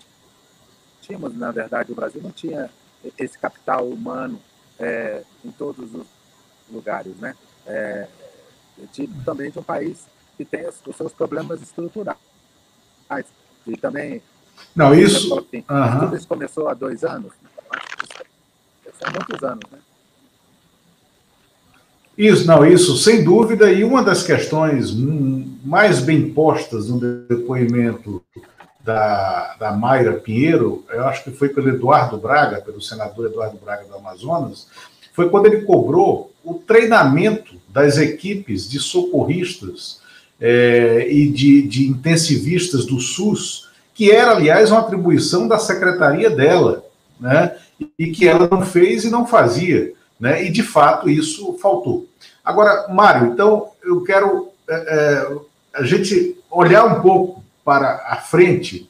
[1.01, 2.69] tínhamos, na verdade, o Brasil não tinha
[3.17, 4.39] esse capital humano
[4.79, 6.07] é, em todos os
[6.69, 7.35] lugares, né?
[7.65, 8.07] É,
[8.91, 10.05] tipo também de um país
[10.35, 12.17] que tem os, os seus problemas estruturais.
[13.65, 14.21] E também
[14.75, 15.33] não, isso.
[15.37, 15.99] Assim, uhum.
[15.99, 17.31] Tudo isso começou há dois anos.
[18.99, 19.79] São muitos anos, né?
[22.17, 24.91] Isso, não, isso, sem dúvida, e uma das questões
[25.63, 28.23] mais bem postas no depoimento
[28.83, 33.83] da, da Mayra Pinheiro, eu acho que foi pelo Eduardo Braga, pelo senador Eduardo Braga
[33.85, 34.67] do Amazonas,
[35.13, 39.99] foi quando ele cobrou o treinamento das equipes de socorristas
[40.39, 43.66] é, e de, de intensivistas do SUS,
[43.97, 46.85] que era, aliás, uma atribuição da secretaria dela,
[47.19, 47.55] né?
[47.97, 50.45] E que ela não fez e não fazia, né?
[50.45, 52.05] E de fato isso faltou.
[52.45, 55.37] Agora, Mário, então eu quero é, é,
[55.73, 58.87] a gente olhar um pouco para a frente.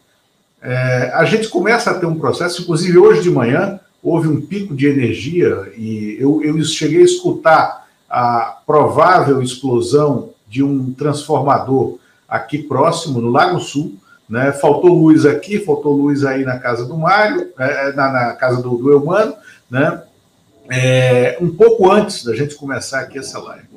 [0.61, 4.75] É, a gente começa a ter um processo, inclusive hoje de manhã houve um pico
[4.75, 11.97] de energia e eu, eu cheguei a escutar a provável explosão de um transformador
[12.27, 13.95] aqui próximo, no Lago Sul.
[14.29, 14.51] Né?
[14.51, 18.77] Faltou luz aqui, faltou luz aí na casa do Mário, é, na, na, casa do,
[18.77, 19.35] do Eumano,
[19.69, 20.03] né?
[20.69, 23.67] É, um pouco antes da gente começar aqui essa live.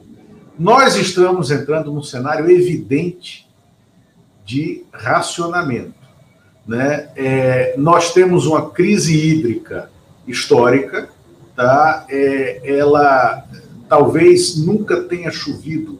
[0.58, 3.48] Nós estamos entrando num cenário evidente
[4.44, 5.94] de racionamento.
[6.66, 7.08] Né?
[7.16, 9.88] É, nós temos uma crise hídrica
[10.26, 11.08] histórica,
[11.56, 12.04] tá?
[12.08, 13.44] É, ela
[13.88, 15.98] talvez nunca tenha chovido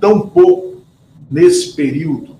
[0.00, 0.82] tão pouco
[1.30, 2.31] nesse período,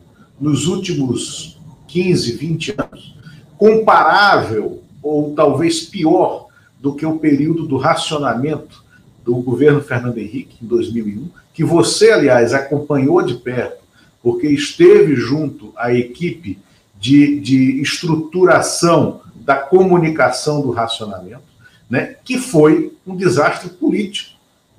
[0.42, 3.14] nos últimos 15, 20 anos,
[3.56, 6.48] comparável ou talvez pior
[6.80, 8.82] do que o período do racionamento
[9.24, 13.84] do governo Fernando Henrique, em 2001, que você, aliás, acompanhou de perto,
[14.20, 16.58] porque esteve junto à equipe
[16.98, 21.42] de, de estruturação da comunicação do racionamento,
[21.88, 24.32] né, que foi um desastre político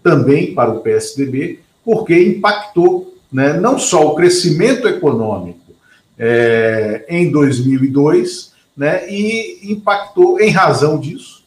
[0.04, 5.74] também para o PSDB, porque impactou né, não só o crescimento econômico
[6.18, 11.44] é, em 2002, né, e impactou, em razão disso,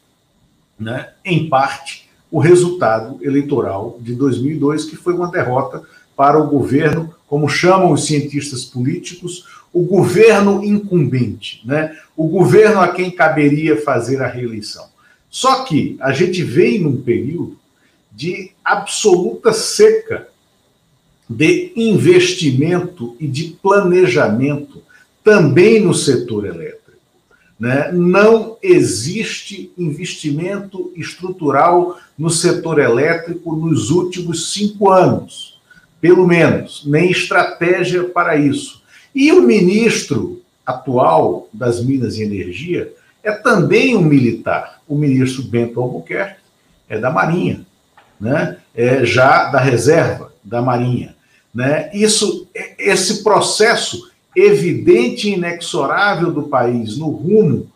[0.78, 5.82] né, em parte, o resultado eleitoral de 2002, que foi uma derrota
[6.16, 12.88] para o governo, como chamam os cientistas políticos, o governo incumbente, né, o governo a
[12.88, 14.86] quem caberia fazer a reeleição.
[15.30, 17.56] Só que a gente vem num período
[18.10, 20.28] de absoluta seca
[21.28, 24.82] de investimento e de planejamento
[25.24, 26.76] também no setor elétrico.
[27.58, 27.90] Né?
[27.92, 35.58] Não existe investimento estrutural no setor elétrico nos últimos cinco anos,
[36.00, 38.82] pelo menos, nem estratégia para isso.
[39.14, 44.80] E o ministro atual das Minas e Energia é também um militar.
[44.86, 46.40] O ministro Bento Albuquerque
[46.88, 47.66] é da Marinha,
[48.20, 48.58] né?
[48.74, 51.15] é já da reserva da Marinha.
[51.56, 51.88] Né?
[51.94, 52.46] Isso,
[52.78, 57.66] esse processo evidente e inexorável do país no rumo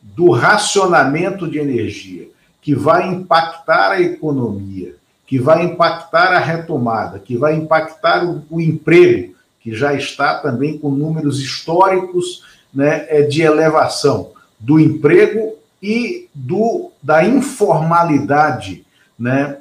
[0.00, 2.26] do racionamento de energia,
[2.62, 4.94] que vai impactar a economia,
[5.26, 10.78] que vai impactar a retomada, que vai impactar o, o emprego, que já está também
[10.78, 18.86] com números históricos né, é, de elevação do emprego e do, da informalidade
[19.18, 19.58] né,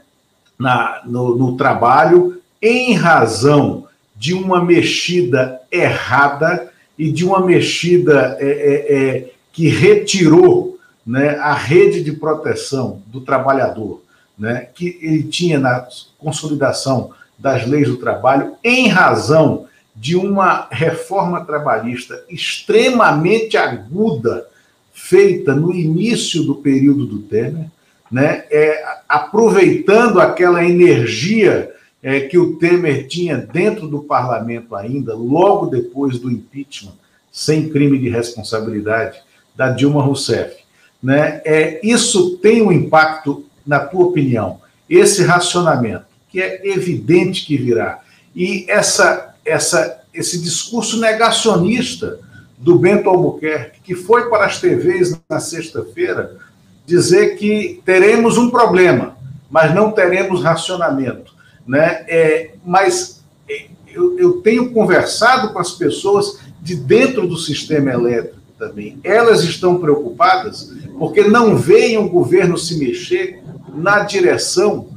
[0.58, 8.48] na, no, no trabalho em razão de uma mexida errada e de uma mexida é,
[8.48, 14.02] é, é, que retirou né, a rede de proteção do trabalhador,
[14.38, 15.88] né, que ele tinha na
[16.18, 24.48] consolidação das leis do trabalho, em razão de uma reforma trabalhista extremamente aguda,
[24.94, 27.68] feita no início do período do Temer,
[28.12, 31.72] né, é, aproveitando aquela energia
[32.08, 36.94] é, que o Temer tinha dentro do parlamento ainda, logo depois do impeachment,
[37.30, 39.20] sem crime de responsabilidade,
[39.54, 40.56] da Dilma Rousseff.
[41.04, 41.42] Né?
[41.44, 48.00] É, isso tem um impacto, na tua opinião, esse racionamento, que é evidente que virá,
[48.34, 52.22] e essa, essa, esse discurso negacionista
[52.58, 56.38] do Bento Albuquerque, que foi para as TVs na sexta-feira
[56.86, 59.18] dizer que teremos um problema,
[59.52, 61.36] mas não teremos racionamento
[61.68, 62.06] né?
[62.08, 68.38] É, mas é, eu, eu tenho conversado com as pessoas de dentro do sistema elétrico
[68.58, 69.00] também.
[69.04, 73.42] Elas estão preocupadas porque não veem o governo se mexer
[73.76, 74.88] na direção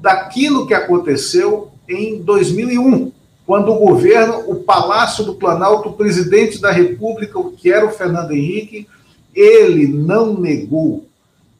[0.00, 3.10] daquilo que aconteceu em 2001,
[3.46, 8.32] quando o governo, o Palácio do Planalto, o presidente da República, que era o Fernando
[8.32, 8.86] Henrique,
[9.34, 11.06] ele não negou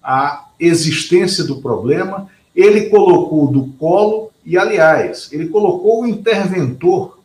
[0.02, 7.18] a existência do problema, ele colocou do colo, e aliás, ele colocou o interventor,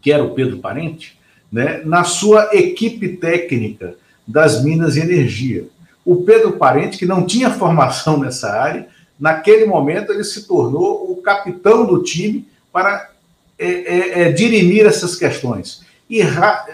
[0.00, 1.18] que era o Pedro Parente,
[1.50, 3.94] né, na sua equipe técnica
[4.26, 5.68] das Minas e Energia.
[6.04, 8.88] O Pedro Parente, que não tinha formação nessa área,
[9.18, 13.10] naquele momento ele se tornou o capitão do time para
[13.58, 15.84] é, é, é, dirimir essas questões.
[16.08, 16.22] E,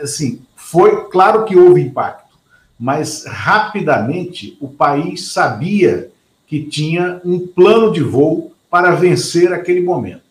[0.02, 2.36] assim, Foi claro que houve impacto,
[2.78, 6.10] mas rapidamente o país sabia
[6.52, 10.22] que tinha um plano de voo para vencer aquele momento.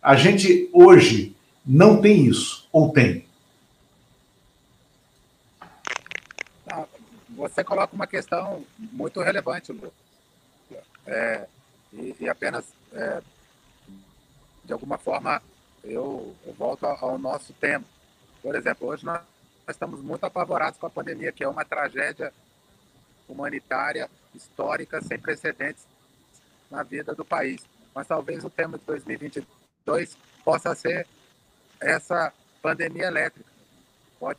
[0.00, 3.26] A gente hoje não tem isso, ou tem?
[7.28, 9.92] Você coloca uma questão muito relevante, Lu.
[11.06, 11.46] É,
[11.92, 12.64] e, e, apenas,
[12.94, 13.20] é,
[14.64, 15.42] de alguma forma,
[15.84, 17.84] eu, eu volto ao nosso tema.
[18.42, 19.20] Por exemplo, hoje nós,
[19.66, 22.32] nós estamos muito apavorados com a pandemia, que é uma tragédia
[23.28, 25.86] humanitária histórica sem precedentes
[26.70, 27.62] na vida do país.
[27.94, 31.06] Mas talvez o tema de 2022 possa ser
[31.80, 32.32] essa
[32.62, 33.50] pandemia elétrica.
[34.18, 34.38] Pode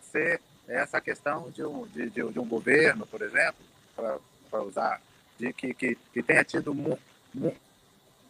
[0.00, 3.64] ser essa questão de um, de, de, de um governo, por exemplo,
[3.94, 5.00] para usar,
[5.38, 6.98] de que, que, que tenha tido mu,
[7.32, 7.54] mu,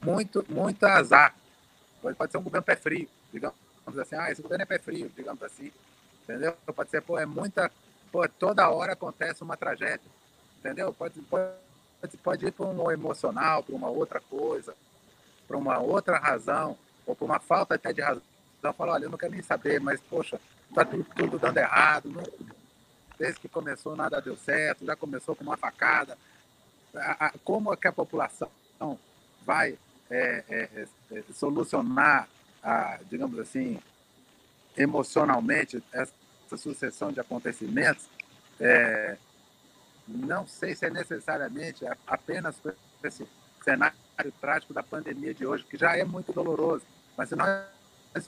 [0.03, 1.35] muito, muito azar.
[2.03, 3.57] Pode, pode ser um governo pé frio, digamos
[4.01, 5.73] assim, ah, esse governo é pé frio, digamos assim.
[6.23, 6.53] Entendeu?
[6.75, 7.71] Pode ser, pô, é muita.
[8.11, 10.11] Pô, toda hora acontece uma tragédia.
[10.67, 10.93] Entendeu?
[10.93, 14.75] Pode, pode, pode ir para um emocional, para uma outra coisa,
[15.47, 18.23] para uma outra razão, ou por uma falta até de razão.
[18.77, 22.11] Falar, olha, eu não quero nem saber, mas, poxa, está tudo, tudo, dando errado.
[22.11, 22.25] Não,
[23.17, 26.19] desde que começou, nada deu certo, já começou com uma facada.
[26.97, 28.51] A, a, como é que a população
[29.45, 29.79] vai
[30.11, 32.29] é, é, é, solucionar,
[32.61, 33.79] a, digamos assim,
[34.77, 38.09] emocionalmente, essa sucessão de acontecimentos?
[38.59, 39.17] É,
[40.07, 42.57] não sei se é necessariamente apenas
[43.03, 43.27] esse
[43.63, 43.97] cenário
[44.41, 46.85] trágico da pandemia de hoje, que já é muito doloroso,
[47.17, 47.65] mas se nós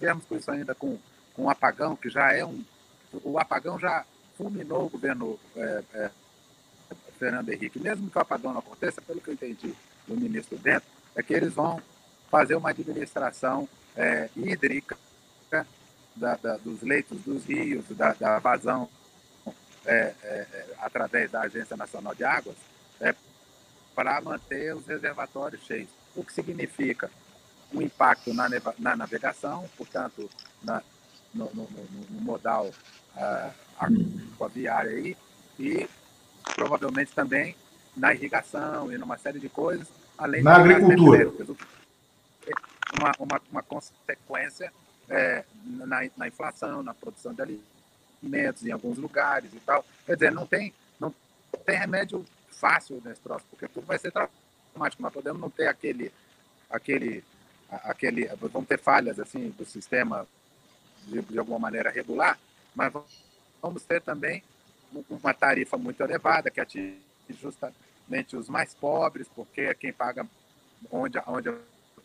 [0.00, 0.98] viemos com isso ainda com,
[1.34, 2.64] com um apagão, que já é um.
[3.22, 4.04] O apagão já
[4.36, 6.10] fulminou o governo é, é,
[7.18, 7.78] Fernando Henrique.
[7.78, 9.74] Mesmo que o apagão não aconteça, pelo que eu entendi
[10.06, 11.80] do ministro dentro, é que eles vão
[12.30, 14.96] fazer uma administração é, hídrica
[16.16, 18.88] da, da, dos leitos dos rios, da, da vazão
[19.88, 22.56] é, é, é, através da Agência Nacional de Águas,
[23.00, 23.14] é,
[23.94, 25.88] para manter os reservatórios cheios.
[26.14, 27.10] O que significa
[27.72, 30.28] um impacto na, na navegação, portanto,
[30.62, 30.82] na,
[31.32, 31.66] no, no,
[32.10, 32.70] no, modal
[33.78, 35.16] aquaviário aí,
[35.58, 35.88] e
[36.54, 37.56] provavelmente também
[37.96, 41.32] na irrigação e numa série de coisas, além na agricultura.
[42.98, 44.70] Uma, uma, uma consequência
[45.08, 47.77] é, na, na inflação, na produção de alimentos
[48.22, 49.84] alimentos em alguns lugares e tal.
[50.06, 51.14] Quer dizer, não tem, não
[51.64, 55.02] tem remédio fácil nesse troço, porque tudo vai ser traumático.
[55.02, 56.12] Nós podemos não ter aquele,
[56.68, 57.24] aquele,
[57.70, 60.26] aquele, vamos ter falhas assim do sistema
[61.06, 62.38] de, de alguma maneira regular,
[62.74, 62.92] mas
[63.62, 64.42] vamos ter também
[65.08, 66.98] uma tarifa muito elevada que atinge
[67.30, 70.26] justamente os mais pobres, porque é quem paga
[70.90, 71.50] onde, onde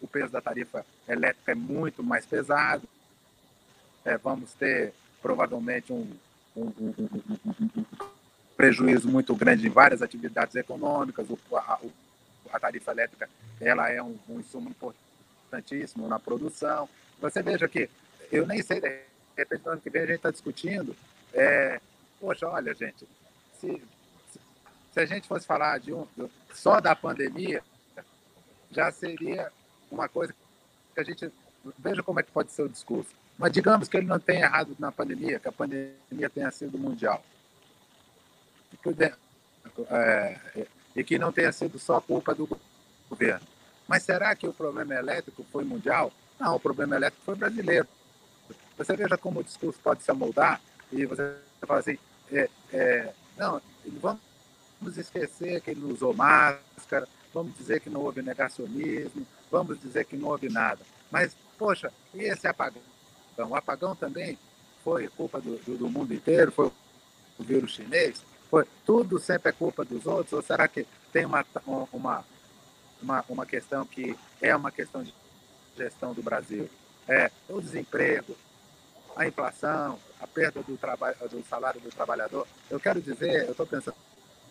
[0.01, 2.87] o peso da tarifa elétrica é muito mais pesado.
[4.03, 4.93] É, vamos ter
[5.23, 6.05] provavelmente um,
[6.55, 6.93] um, um,
[7.77, 7.85] um,
[8.57, 11.27] prejuízo muito grande em várias atividades econômicas.
[11.29, 11.79] O, a,
[12.51, 13.29] a, tarifa elétrica
[13.61, 16.89] ela é um, insumo importantíssimo na produção.
[17.21, 17.89] Você veja que
[18.29, 19.01] eu nem sei, de
[19.37, 20.93] repente, no ano que vem a gente está discutindo.
[21.33, 21.79] É,
[22.19, 23.07] poxa, olha, gente,
[23.59, 23.81] se,
[24.91, 26.05] se a gente fosse falar de um,
[26.53, 27.63] só da pandemia,
[28.69, 29.49] já seria
[29.89, 30.35] uma coisa
[30.93, 31.31] que a gente.
[31.79, 33.22] Veja como é que pode ser o discurso.
[33.37, 37.23] Mas digamos que ele não tenha errado na pandemia, que a pandemia tenha sido mundial.
[39.89, 42.47] É, e que não tenha sido só culpa do
[43.09, 43.45] governo.
[43.87, 46.11] Mas será que o problema elétrico foi mundial?
[46.39, 47.87] Não, o problema elétrico foi brasileiro.
[48.77, 50.61] Você veja como o discurso pode se amoldar
[50.91, 51.97] e você fala assim,
[52.31, 53.61] é, é, não,
[54.01, 60.05] vamos esquecer que ele não usou máscara, vamos dizer que não houve negacionismo, vamos dizer
[60.05, 60.81] que não houve nada.
[61.11, 62.81] Mas, poxa, e esse apagão?
[63.33, 64.37] Então, o apagão também
[64.83, 69.51] foi culpa do, do, do mundo inteiro, foi o vírus chinês, foi tudo sempre é
[69.51, 71.43] culpa dos outros, ou será que tem uma,
[71.91, 72.25] uma,
[73.01, 75.13] uma, uma questão que é uma questão de
[75.75, 76.69] gestão do Brasil?
[77.07, 78.35] É o desemprego,
[79.15, 82.47] a inflação, a perda do, trabalho, do salário do trabalhador.
[82.69, 83.95] Eu quero dizer, eu estou pensando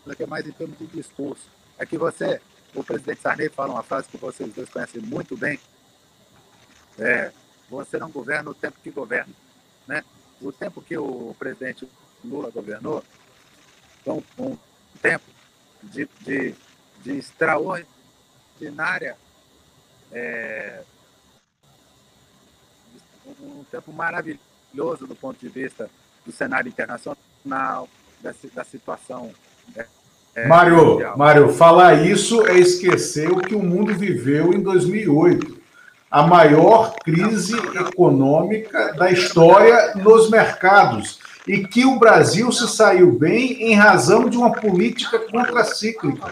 [0.08, 2.40] aqui mais em termos de discurso, é que você,
[2.74, 5.58] o presidente Sarney fala uma frase que vocês dois conhecem muito bem,
[6.98, 7.32] é,
[7.72, 9.32] você não governa o tempo que governa.
[9.88, 10.04] Né?
[10.40, 11.88] O tempo que o presidente
[12.22, 13.02] Lula governou
[14.04, 14.58] foi um,
[15.00, 15.24] tempo
[15.82, 16.54] de, de,
[17.02, 19.16] de extraordinária.
[20.12, 20.82] É,
[23.40, 25.88] um tempo maravilhoso do ponto de vista
[26.26, 27.88] do cenário internacional,
[28.20, 29.32] da, da situação.
[29.74, 29.86] É,
[30.34, 35.61] é Mário, Mário, falar isso é esquecer o que o mundo viveu em 2008
[36.12, 41.18] a maior crise econômica da história nos mercados.
[41.44, 46.30] e que o Brasil se saiu bem em razão de uma política contracíclica.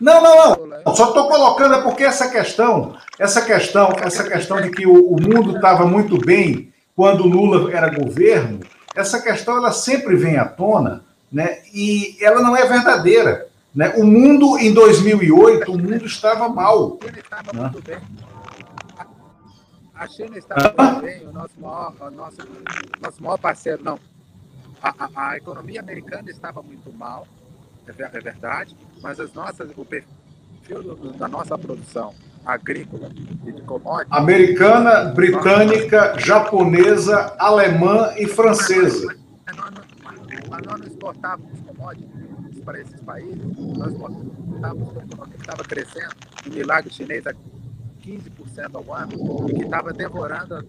[0.00, 0.94] Não, não, não.
[0.94, 5.20] Só estou colocando é porque essa questão, essa questão, essa questão de que o, o
[5.20, 8.60] mundo estava muito bem quando Lula era governo,
[8.94, 11.02] essa questão ela sempre vem à tona,
[11.32, 11.58] né?
[11.74, 13.47] E ela não é verdadeira,
[13.78, 13.94] né?
[13.96, 16.98] O mundo em 2008, o mundo estava mal.
[17.54, 18.02] Né?
[19.94, 22.38] A China estava muito bem, o nosso maior, o nosso,
[23.00, 24.00] nosso maior parceiro, não.
[24.82, 27.24] A, a, a economia americana estava muito mal,
[27.86, 32.12] é, é verdade, mas as nossas, o perfil da nossa produção
[32.44, 33.10] agrícola
[33.46, 34.10] e de commodities.
[34.10, 39.16] Americana, britânica, japonesa, alemã e francesa.
[40.50, 42.27] Mas nós não exportávamos commodities
[42.68, 43.38] para esses países,
[43.78, 43.94] nós
[44.62, 46.14] a estava crescendo,
[46.46, 47.24] o milagre chinês
[48.02, 50.64] 15% ao ano, que estava devorando as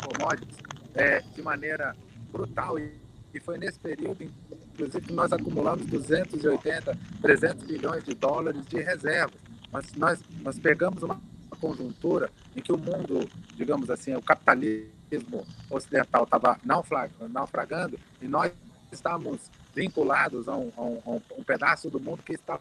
[0.00, 0.56] commodities
[0.94, 1.96] é, de maneira
[2.30, 2.78] brutal.
[2.78, 2.92] E,
[3.34, 9.40] e foi nesse período, inclusive, que nós acumulamos 280, 300 bilhões de dólares de reservas.
[9.72, 11.20] Mas nós, nós pegamos uma
[11.60, 18.52] conjuntura em que o mundo, digamos assim, o capitalismo ocidental estava naufragando e nós
[18.92, 22.60] estávamos vinculados a um, a um, a um pedaço do mundo que estava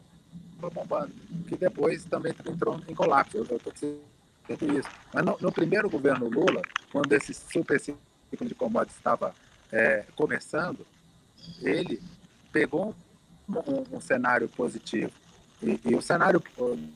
[0.73, 1.11] bombando,
[1.47, 3.37] que depois também entrou em colapso.
[3.37, 4.89] Eu estou dizendo isso.
[5.13, 6.61] Mas no, no, primeiro governo Lula,
[6.91, 7.99] quando esse super ciclo
[8.31, 9.35] de commodities estava
[9.71, 10.85] é, começando,
[11.61, 12.01] ele
[12.51, 12.95] pegou
[13.49, 15.11] um, um, cenário positivo.
[15.61, 16.41] E, e, o cenário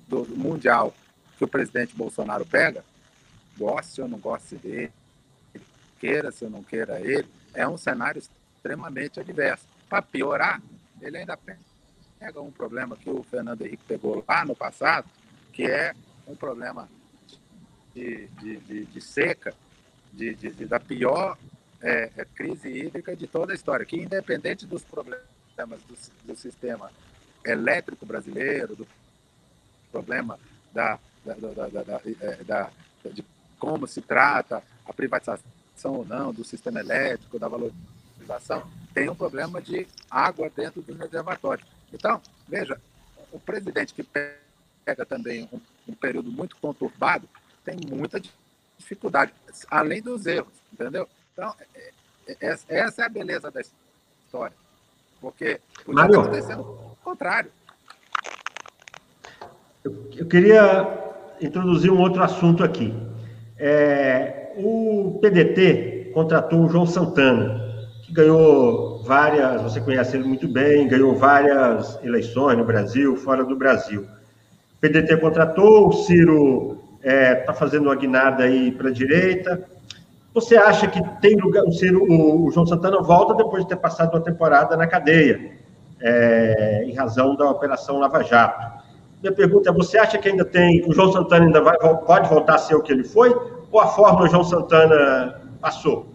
[0.08, 0.94] do mundial
[1.38, 2.84] que o presidente Bolsonaro pega,
[3.58, 4.92] goste ou não goste dele,
[6.00, 9.66] queira se ou não queira ele, é um cenário extremamente adverso.
[9.90, 10.62] Para piorar,
[11.02, 15.08] ele ainda pega um problema que o Fernando Henrique pegou lá no passado,
[15.54, 15.94] que é
[16.28, 16.90] um problema
[17.94, 19.54] de, de, de, de seca,
[20.14, 20.34] de,
[20.66, 21.38] da pior
[21.82, 25.22] é, é, crise hídrica de toda a história, que independente dos problemas
[25.56, 26.92] do, do sistema
[27.46, 28.88] elétrico brasileiro, do
[29.92, 30.40] problema
[30.74, 33.26] da, da, da, é, de
[33.60, 35.44] como se trata a privatização
[35.84, 37.97] ou não do sistema elétrico, da valorização,
[38.94, 41.68] tem um problema de água dentro dos reservatórios.
[41.94, 42.80] Então, veja,
[43.32, 47.28] o presidente que pega também um, um período muito conturbado
[47.64, 48.22] tem muita
[48.78, 49.34] dificuldade,
[49.70, 51.08] além dos erros, entendeu?
[51.34, 51.92] Então, é,
[52.28, 54.56] é, essa é a beleza da história.
[55.20, 57.52] Porque podia Mário, acontecendo o contrário.
[59.84, 62.94] Eu, eu, queria introduzir um outro assunto aqui.
[63.58, 67.67] É, o PDT contratou o João Santana,
[68.08, 73.56] que ganhou várias, você conhece ele muito bem, ganhou várias eleições no Brasil, fora do
[73.56, 74.04] Brasil.
[74.04, 79.62] O PDT contratou, o Ciro está é, tá fazendo uma guinada aí para a direita.
[80.34, 83.76] Você acha que tem lugar, o, Ciro, o, o, João Santana volta depois de ter
[83.76, 85.52] passado uma temporada na cadeia,
[86.00, 88.78] é, em razão da Operação Lava Jato?
[89.22, 92.56] Minha pergunta é: você acha que ainda tem, o João Santana ainda vai, pode voltar
[92.56, 93.36] a ser o que ele foi?
[93.70, 96.06] Ou a forma João Santana passou?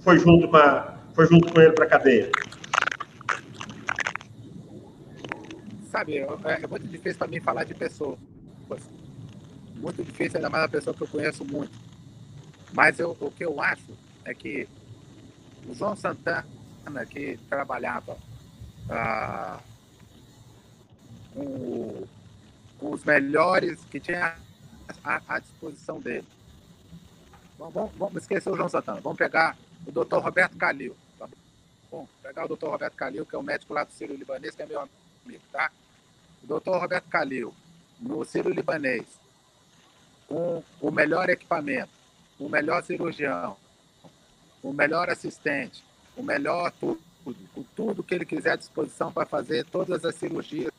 [0.00, 2.30] Foi junto com a, foi junto com ele para a cadeia?
[5.90, 6.26] Sabe, é,
[6.62, 8.18] é muito difícil para mim falar de pessoas.
[9.76, 11.72] Muito difícil, ainda mais uma pessoa que eu conheço muito.
[12.72, 13.92] Mas eu, o que eu acho
[14.24, 14.66] é que
[15.68, 16.46] o João Santana,
[17.10, 18.16] que trabalhava
[18.88, 19.60] ah,
[21.34, 22.04] com,
[22.78, 24.36] com, os melhores que tinha
[25.04, 26.26] à, à disposição dele.
[27.58, 29.00] Vamos, vamos, esquecer o João Santana.
[29.00, 29.56] Vamos pegar
[29.86, 30.96] o doutor Roberto Calil.
[31.18, 31.28] Tá
[31.90, 32.08] bom?
[32.22, 34.66] Pegar o doutor Roberto Calil, que é o médico lá do Ciro Libanês, que é
[34.66, 35.70] meu amigo, tá?
[36.42, 37.54] O doutor Roberto Calil,
[38.00, 39.06] no Ciro Libanês,
[40.28, 41.90] com o melhor equipamento,
[42.38, 43.56] o melhor cirurgião,
[44.62, 45.84] o melhor assistente,
[46.16, 47.00] o melhor tudo,
[47.54, 50.72] com tudo que ele quiser à disposição para fazer todas as cirurgias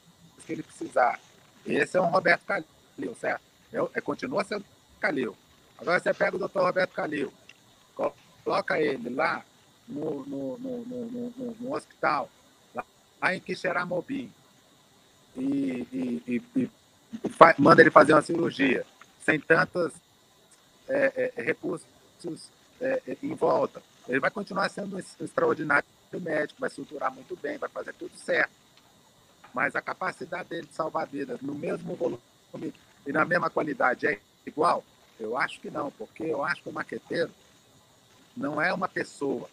[0.46, 1.20] que ele precisar.
[1.66, 3.42] Esse é um Roberto Calil, certo?
[3.94, 4.66] É, continua sendo
[5.00, 5.36] Calil.
[5.78, 7.32] Agora você pega o doutor Roberto Calil,
[8.44, 9.44] coloca ele lá
[9.88, 12.30] no, no, no, no, hospital,
[12.74, 12.86] lá,
[13.22, 14.32] lá em Quixeramobim,
[15.36, 16.70] e, e, e, e
[17.58, 18.86] manda ele fazer uma cirurgia,
[19.26, 19.94] sem tantos
[20.88, 21.88] é, é, recursos
[22.80, 23.82] é, em volta.
[24.08, 28.52] Ele vai continuar sendo um extraordinário médico, vai estruturar muito bem, vai fazer tudo certo.
[29.54, 32.20] Mas a capacidade dele de salvar vidas no mesmo volume
[33.06, 34.84] e na mesma qualidade é igual?
[35.20, 37.32] Eu acho que não, porque eu acho que o maqueteiro
[38.36, 39.50] não é uma pessoa,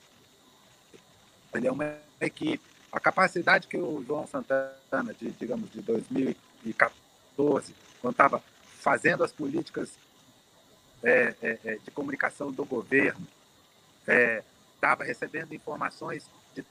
[1.54, 2.64] ele é uma equipe.
[2.92, 8.42] A capacidade que o João Santana, de, digamos, de 2014, quando estava
[8.80, 9.90] fazendo as políticas
[11.02, 13.26] é, é, é, de comunicação do governo,
[14.06, 14.42] é,
[14.74, 16.64] estava recebendo informações de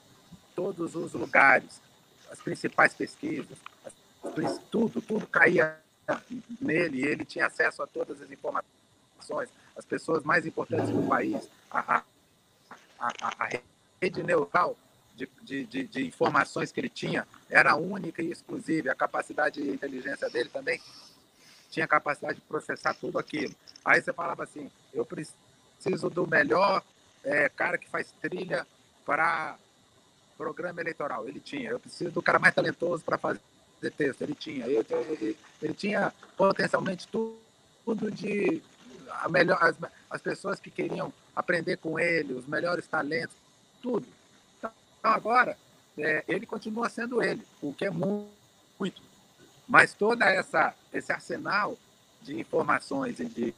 [0.54, 1.80] todos os lugares,
[2.30, 3.56] as principais pesquisas,
[4.70, 5.80] tudo, tudo caía
[6.60, 8.79] nele, ele tinha acesso a todas as informações,
[9.76, 12.02] as pessoas mais importantes do país, a,
[12.98, 13.48] a, a,
[14.00, 14.76] rede neural
[15.14, 19.70] de, de, de, de, informações que ele tinha era única e exclusiva, a capacidade de
[19.70, 20.80] inteligência dele também
[21.70, 23.54] tinha capacidade de processar tudo aquilo.
[23.84, 26.82] Aí você falava assim, eu preciso do melhor
[27.24, 28.66] é, cara que faz trilha
[29.04, 29.56] para
[30.40, 31.28] programa eleitoral.
[31.28, 31.70] Ele tinha.
[31.70, 33.40] Eu preciso do cara mais talentoso para fazer
[33.96, 34.22] texto.
[34.22, 34.66] Ele tinha.
[34.66, 37.38] Eu, ele, ele, tinha potencialmente tudo,
[37.84, 38.62] tudo de
[39.10, 39.76] a melhor, as,
[40.08, 43.36] as pessoas que queriam aprender com ele, os melhores talentos,
[43.82, 44.06] tudo.
[44.58, 44.70] Então
[45.02, 45.56] agora
[45.98, 48.30] é, ele continua sendo ele, o que é muito,
[48.78, 49.02] muito.
[49.68, 51.78] Mas toda essa esse arsenal
[52.22, 53.54] de informações e de,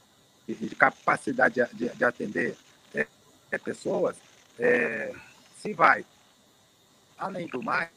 [0.47, 2.57] de capacidade de, de atender
[2.95, 3.07] é,
[3.51, 4.17] é, pessoas
[5.57, 6.05] se vai.
[7.19, 7.89] Além do mais,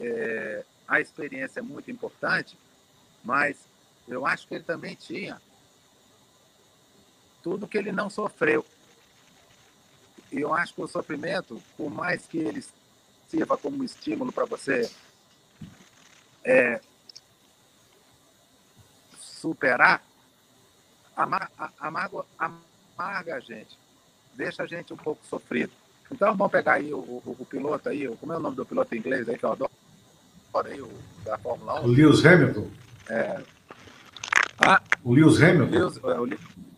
[0.00, 2.58] é, a experiência é muito importante,
[3.24, 3.56] mas
[4.06, 5.40] eu acho que ele também tinha
[7.48, 8.62] tudo que ele não sofreu.
[10.30, 12.62] E eu acho que o sofrimento, por mais que ele
[13.26, 14.90] sirva como estímulo para você
[16.44, 16.78] é,
[19.18, 20.04] superar,
[21.16, 23.78] amarga, amarga, amarga a gente,
[24.34, 25.72] deixa a gente um pouco sofrido.
[26.12, 28.94] Então vamos pegar aí o, o, o, piloto aí, como é o nome do piloto
[28.94, 29.70] em inglês aí que eu adoro,
[30.66, 30.90] aí, o,
[31.24, 31.84] da Fórmula 1?
[31.84, 32.70] O Lewis Hamilton.
[33.08, 33.42] É.
[34.58, 35.70] Ah, o Lewis Hamilton.
[35.70, 36.26] Lewis, é, o,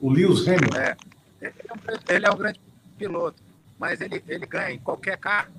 [0.00, 0.78] o Lewis Hamilton.
[0.78, 0.96] É.
[1.40, 2.60] Ele, é um, é grande
[2.98, 3.42] piloto,
[3.78, 5.52] mas ele, ele ganha em qualquer carro,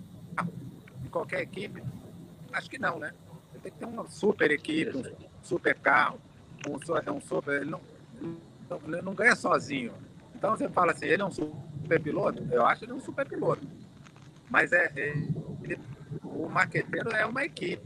[1.03, 1.81] em qualquer equipe.
[2.53, 3.13] Acho que não, né?
[3.53, 5.03] Ele tem que ter uma super equipe, um
[5.41, 6.19] super carro
[6.67, 7.61] um, um super.
[7.61, 7.81] Ele não,
[8.87, 9.93] ele não ganha sozinho.
[10.35, 12.45] Então você fala assim, ele é um super piloto?
[12.51, 13.67] Eu acho ele um super piloto.
[14.49, 15.09] Mas é, é
[15.63, 15.79] ele,
[16.23, 17.83] o marqueteiro é uma equipe.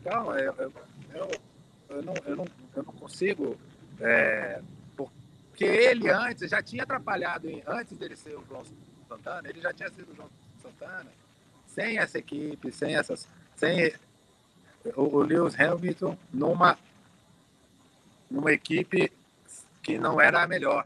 [0.00, 0.72] Então, eu, eu,
[1.14, 2.44] eu, não, eu, não,
[2.76, 3.56] eu não consigo.
[4.00, 4.60] É,
[5.54, 8.64] porque ele antes já tinha atrapalhado, antes dele ser o João
[9.08, 10.28] Santana, ele já tinha sido o João
[10.60, 11.06] Santana,
[11.68, 13.28] sem essa equipe, sem essas.
[13.54, 13.94] Sem
[14.96, 16.76] o, o Lewis Hamilton numa
[18.28, 19.12] numa equipe
[19.80, 20.84] que não era a melhor,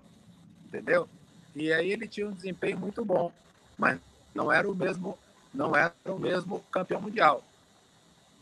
[0.66, 1.08] entendeu?
[1.56, 3.32] E aí ele tinha um desempenho muito bom,
[3.78, 3.98] mas
[4.34, 5.18] não era o mesmo,
[5.54, 7.42] não era o mesmo campeão mundial.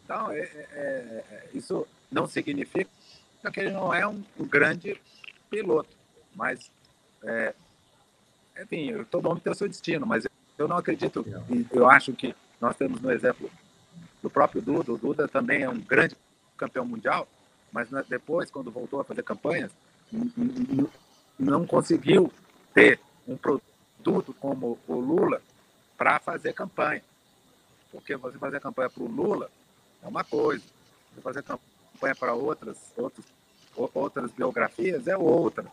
[0.05, 2.91] Então, é, é, é, isso não significa
[3.53, 5.01] que ele não é um, um grande
[5.49, 5.96] piloto,
[6.37, 6.71] mas,
[7.25, 7.55] é,
[8.63, 10.27] enfim, todo homem tem o seu destino, mas
[10.57, 11.27] eu não acredito,
[11.73, 13.51] eu acho que nós temos no exemplo
[14.23, 16.17] do próprio Duda, o Duda também é um grande
[16.57, 17.27] campeão mundial,
[17.73, 19.71] mas depois, quando voltou a fazer campanhas,
[21.39, 22.33] não conseguiu
[22.73, 25.43] ter um produto como o Lula
[25.97, 27.03] para fazer campanha.
[27.91, 29.51] Porque você fazer campanha para o Lula
[30.03, 30.65] é uma coisa,
[31.15, 33.27] você fazer campanha para outras, outras,
[33.95, 35.67] outras biografias é outra.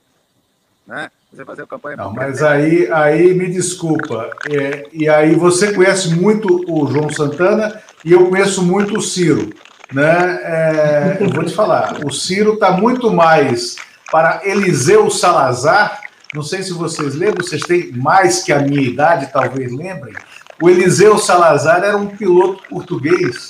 [0.85, 1.09] Né?
[1.31, 4.29] Você fazer campanha Não, mas aí, aí me desculpa.
[4.49, 9.49] É, e aí você conhece muito o João Santana e eu conheço muito o Ciro
[9.93, 10.39] né?
[10.43, 13.75] É, eu vou te falar, o Ciro está muito mais
[14.11, 16.01] para Eliseu Salazar.
[16.33, 20.13] Não sei se vocês lembram, vocês têm mais que a minha idade, talvez lembrem.
[20.61, 23.49] O Eliseu Salazar era um piloto português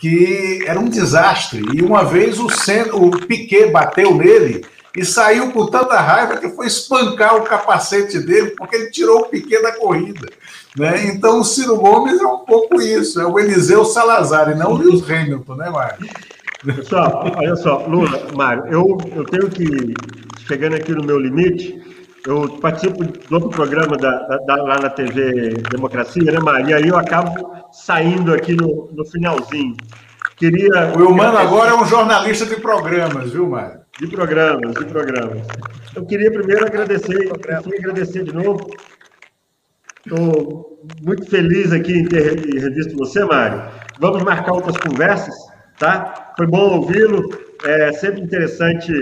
[0.00, 1.62] que era um desastre.
[1.74, 2.46] E uma vez o,
[2.94, 4.64] o Piquet bateu nele
[4.96, 9.24] e saiu com tanta raiva que foi espancar o capacete dele, porque ele tirou o
[9.26, 10.28] Piquet da corrida.
[10.76, 11.06] Né?
[11.06, 14.76] Então, o Ciro Gomes é um pouco isso, é o Eliseu Salazar e não o
[14.76, 16.08] Lewis Hamilton, né, Mário?
[16.64, 19.94] Pessoal, olha só, Lula, Mário, eu, eu tenho que,
[20.46, 21.82] chegando aqui no meu limite,
[22.26, 24.12] eu participo do outro programa da,
[24.46, 26.70] da, lá na TV Democracia, né, Mário?
[26.70, 29.76] E aí eu acabo saindo aqui no, no finalzinho.
[30.36, 30.92] Queria.
[30.96, 33.81] O Humano agora é um jornalista de programas, viu, Mário?
[34.00, 35.46] De programas, de programas.
[35.94, 38.70] Eu queria primeiro agradecer, enfim, agradecer de novo
[40.04, 43.70] Estou muito feliz aqui em ter revisto você, Mário.
[44.00, 45.34] Vamos marcar outras conversas,
[45.78, 46.32] tá?
[46.36, 47.22] Foi bom ouvi-lo.
[47.64, 48.92] É sempre interessante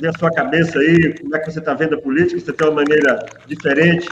[0.00, 2.40] ver a sua cabeça aí, como é que você está vendo a política.
[2.40, 3.18] Você tem uma maneira
[3.48, 4.08] diferente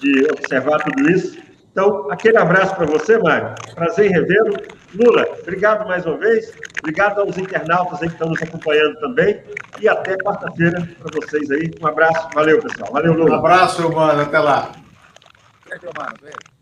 [0.00, 1.38] de observar tudo isso.
[1.70, 3.54] Então, aquele abraço para você, Mário.
[3.74, 4.54] Prazer em revê-lo.
[4.94, 6.52] Lula, obrigado mais uma vez.
[6.78, 9.42] Obrigado aos internautas aí que estão nos acompanhando também.
[9.80, 11.70] E até quarta-feira para vocês aí.
[11.80, 12.28] Um abraço.
[12.34, 12.92] Valeu, pessoal.
[12.92, 13.36] Valeu, Lula.
[13.36, 14.22] Um abraço, mano.
[14.22, 14.72] Até lá.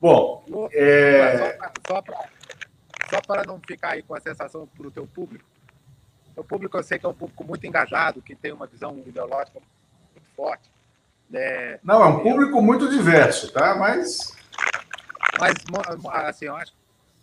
[0.00, 1.56] Bom, é...
[3.08, 5.44] só para não ficar aí com a sensação para o teu público,
[6.36, 9.58] o público eu sei que é um público muito engajado, que tem uma visão ideológica
[10.12, 10.70] muito forte.
[11.32, 13.74] É, Não, é um público muito diverso, tá?
[13.74, 14.35] Mas.
[15.38, 15.54] Mas,
[16.26, 16.72] assim, eu acho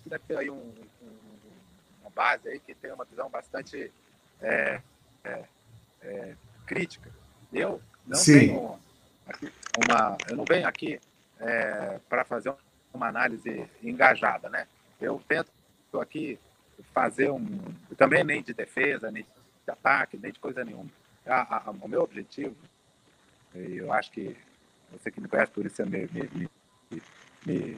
[0.03, 1.17] que deve ter aí um, um,
[2.01, 3.91] uma base aí que tem uma visão bastante
[4.41, 4.81] é,
[5.23, 5.43] é,
[6.01, 6.35] é
[6.65, 7.09] crítica.
[7.51, 8.39] Eu não Sim.
[8.39, 8.79] tenho
[9.27, 10.17] aqui uma.
[10.27, 10.99] Eu não venho aqui
[11.39, 12.53] é, para fazer
[12.93, 14.67] uma análise engajada, né?
[14.99, 15.51] Eu tento
[16.01, 16.39] aqui
[16.93, 17.45] fazer um.
[17.97, 20.89] Também nem de defesa, nem de ataque, nem de coisa nenhuma.
[21.25, 22.55] A, a, o meu objetivo,
[23.55, 24.35] eu acho que
[24.91, 26.49] você que me conhece, por isso você me, me,
[26.91, 27.01] me,
[27.45, 27.77] me,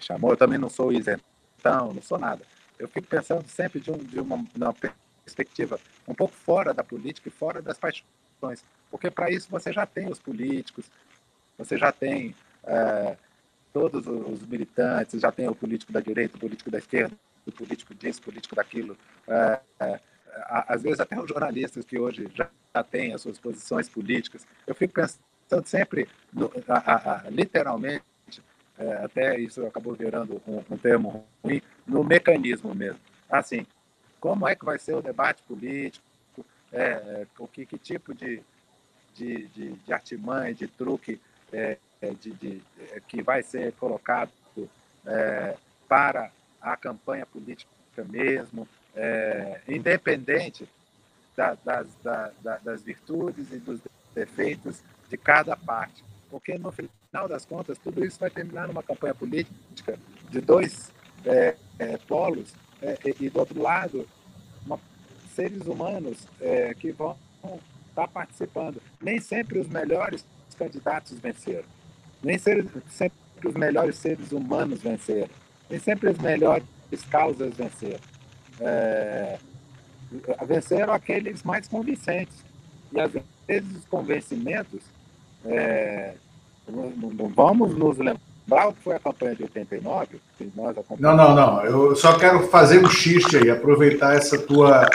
[0.00, 2.44] chamou, eu também não sou isentão, não sou nada.
[2.78, 4.74] Eu fico pensando sempre de, um, de uma, uma
[5.24, 9.86] perspectiva um pouco fora da política e fora das paixões, porque para isso você já
[9.86, 10.86] tem os políticos,
[11.56, 12.34] você já tem
[12.64, 13.16] é,
[13.72, 17.14] todos os militantes, já tem o político da direita, o político da esquerda,
[17.46, 18.96] o político disso, o político daquilo.
[19.26, 20.00] É, é,
[20.48, 22.48] às vezes até os jornalistas que hoje já
[22.82, 24.46] têm as suas posições políticas.
[24.66, 28.04] Eu fico pensando sempre, no, a, a, literalmente,
[28.78, 33.00] é, até isso acabou virando um, um, termo ruim, no mecanismo mesmo.
[33.30, 33.66] Assim,
[34.20, 36.04] como é que vai ser o debate político?
[36.72, 38.42] É, o que, que tipo de,
[39.14, 41.20] de, de, de artimanha, de truque
[41.52, 44.30] é, é, de, de, é, que vai ser colocado
[45.06, 45.56] é,
[45.88, 47.70] para a campanha política
[48.08, 48.66] mesmo,
[48.96, 50.68] é, independente
[51.36, 53.80] da, das, da, das virtudes e dos
[54.14, 56.02] defeitos de cada parte.
[56.30, 56.90] Porque, no final
[57.28, 59.98] das contas, tudo isso vai terminar numa campanha política
[60.28, 60.90] de dois
[61.24, 62.52] é, é, polos
[63.20, 64.06] e, do outro lado,
[64.66, 64.78] uma,
[65.34, 66.26] seres humanos
[66.78, 67.16] que vão
[67.88, 68.82] estar participando.
[69.00, 70.22] Nem sempre os melhores
[70.58, 71.64] candidatos venceram.
[72.22, 72.82] Nem sempre
[73.44, 75.30] os melhores seres humanos venceram.
[75.70, 76.66] Nem sempre as melhores
[77.10, 78.00] causas venceram.
[78.60, 79.38] É,
[80.46, 82.44] venceram aqueles mais convincentes.
[82.92, 83.12] E às
[83.46, 84.82] vezes os convencimentos,
[85.44, 86.14] é,
[87.34, 91.64] vamos nos lembrar o que foi a campanha de 89, que nós Não, não, não.
[91.64, 94.88] Eu só quero fazer um xiste aí, aproveitar essa tua,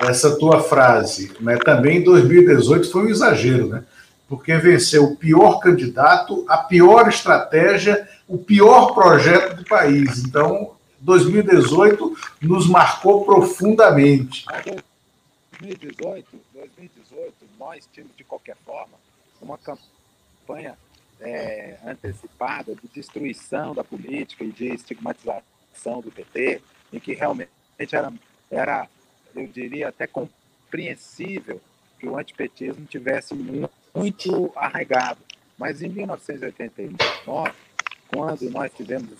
[0.00, 1.32] essa tua frase.
[1.40, 1.56] Né?
[1.58, 3.84] Também em 2018 foi um exagero, né?
[4.28, 10.24] porque venceu o pior candidato, a pior estratégia, o pior projeto do país.
[10.24, 14.44] Então, 2018 nos marcou profundamente.
[15.60, 18.94] 2018, 2018 nós tínhamos, de qualquer forma,
[19.40, 20.76] uma campanha
[21.22, 26.60] é, antecipada de destruição da política e de estigmatização do PT,
[26.92, 28.12] em que realmente era,
[28.50, 28.88] era
[29.34, 31.60] eu diria, até compreensível
[31.98, 35.20] que o antipetismo tivesse muito arraigado.
[35.56, 37.52] Mas em 1989,
[38.12, 39.10] quando nós tivemos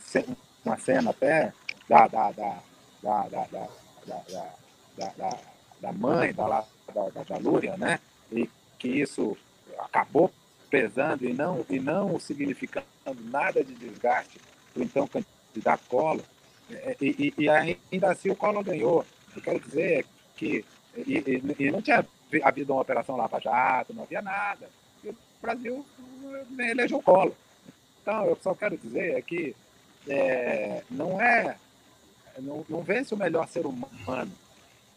[0.65, 1.53] uma cena até
[1.89, 2.63] da, da, da,
[3.03, 3.69] da, da, da,
[4.97, 5.39] da, da,
[5.81, 8.01] da mãe da, da, da, da Lúria, né?
[8.31, 8.49] e
[8.79, 9.37] que isso
[9.79, 10.33] acabou
[10.73, 12.87] pesando e não, e não significando
[13.25, 14.41] nada de desgaste
[14.75, 16.25] do então candidato Collor,
[16.99, 19.05] e, e, e ainda assim o Collor ganhou.
[19.37, 20.65] Eu quero dizer que
[20.97, 22.07] e, e, e não tinha
[22.43, 24.71] havido uma operação Lava Jato, não havia nada.
[25.05, 25.85] E o Brasil
[26.59, 27.35] elegeu o Collor.
[28.01, 29.55] Então, eu só quero dizer é que
[30.09, 31.55] é, não é.
[32.39, 34.33] Não, não, vence o melhor ser humano,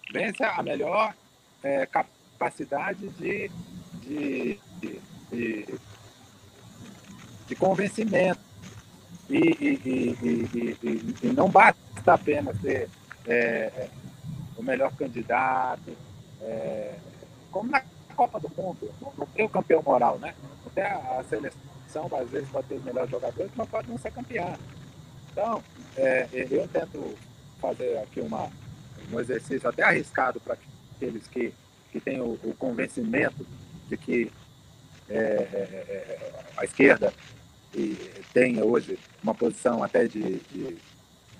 [0.09, 1.13] vence a melhor
[1.61, 3.51] é, capacidade de,
[4.01, 5.01] de, de,
[5.31, 5.65] de
[7.55, 8.39] convencimento.
[9.29, 12.89] E, e, e, e, não basta apenas ser
[13.25, 13.89] é,
[14.55, 15.97] o melhor candidato,
[16.41, 16.93] é,
[17.51, 17.81] como na
[18.15, 20.35] Copa do Mundo, não tem o campeão moral, né?
[20.67, 24.53] Até a seleção, às vezes, pode ter os melhores jogadores, mas pode não ser campeão.
[25.31, 25.63] Então,
[25.97, 27.15] é, eu tento
[27.59, 28.49] fazer aqui uma,
[29.11, 30.55] um exercício até arriscado para
[30.95, 31.51] aqueles que,
[31.91, 33.45] que têm o, o convencimento
[33.89, 34.31] de que
[35.09, 37.13] é, é, a esquerda
[38.33, 40.77] tem hoje uma posição até de, de,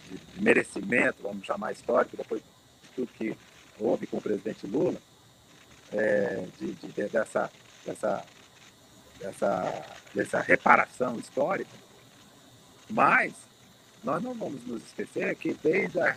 [0.04, 2.48] de merecimento, vamos chamar histórico, depois de
[2.96, 3.38] tudo que
[3.80, 4.98] houve com o presidente Lula,
[5.92, 7.52] é, de, de, dessa,
[7.86, 8.26] dessa,
[9.20, 11.72] dessa, dessa reparação histórica,
[12.90, 13.34] mas
[14.04, 16.16] nós não vamos nos esquecer que desde a,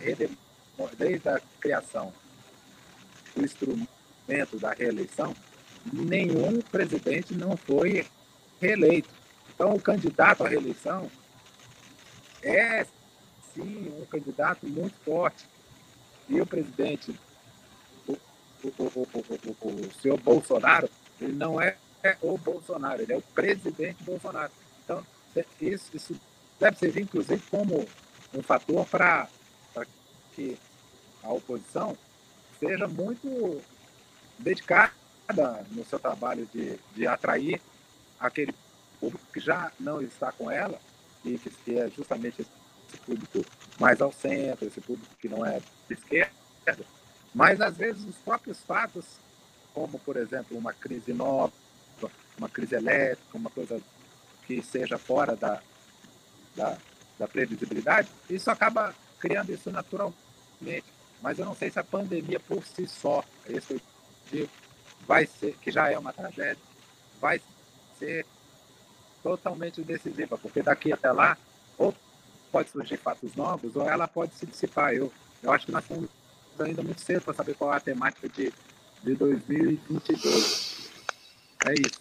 [0.97, 2.13] desde a criação
[3.35, 5.35] do instrumento da reeleição,
[5.91, 8.05] nenhum presidente não foi
[8.61, 9.09] reeleito.
[9.53, 11.09] Então, o candidato à reeleição
[12.41, 12.85] é,
[13.53, 15.45] sim, um candidato muito forte.
[16.27, 17.19] E o presidente
[18.07, 18.17] o,
[18.63, 21.75] o, o, o, senhor Bolsonaro, ele não é,
[22.21, 24.51] o Bolsonaro, ele é o presidente Bolsonaro.
[24.83, 25.05] Então,
[25.61, 26.19] isso, isso
[26.59, 27.85] deve servir, inclusive, como
[28.33, 29.27] um fator para
[30.35, 30.57] que
[31.23, 31.97] a oposição
[32.59, 33.61] seja muito
[34.37, 34.91] dedicada
[35.71, 37.61] no seu trabalho de, de atrair
[38.19, 38.53] aquele
[38.99, 40.79] público que já não está com ela,
[41.23, 43.45] e que é justamente esse público
[43.79, 46.31] mais ao centro, esse público que não é de esquerda,
[47.33, 49.05] mas às vezes os próprios fatos,
[49.73, 51.53] como por exemplo uma crise nova,
[52.37, 53.81] uma crise elétrica, uma coisa
[54.47, 55.61] que seja fora da,
[56.55, 56.77] da,
[57.19, 60.85] da previsibilidade, isso acaba criando isso naturalmente.
[61.21, 63.81] Mas eu não sei se a pandemia por si só, é isso que eu
[64.31, 64.49] digo,
[65.09, 66.61] vai ser, que já é uma tragédia,
[67.19, 67.41] vai
[67.97, 68.27] ser
[69.23, 71.35] totalmente decisiva, porque daqui até lá,
[71.79, 71.95] ou
[72.51, 74.93] pode surgir fatos novos, ou ela pode se dissipar.
[74.93, 76.07] Eu, eu acho que nós estamos
[76.59, 78.53] ainda muito cedo para saber qual é a temática de,
[79.03, 80.91] de 2022.
[81.65, 81.99] É isso.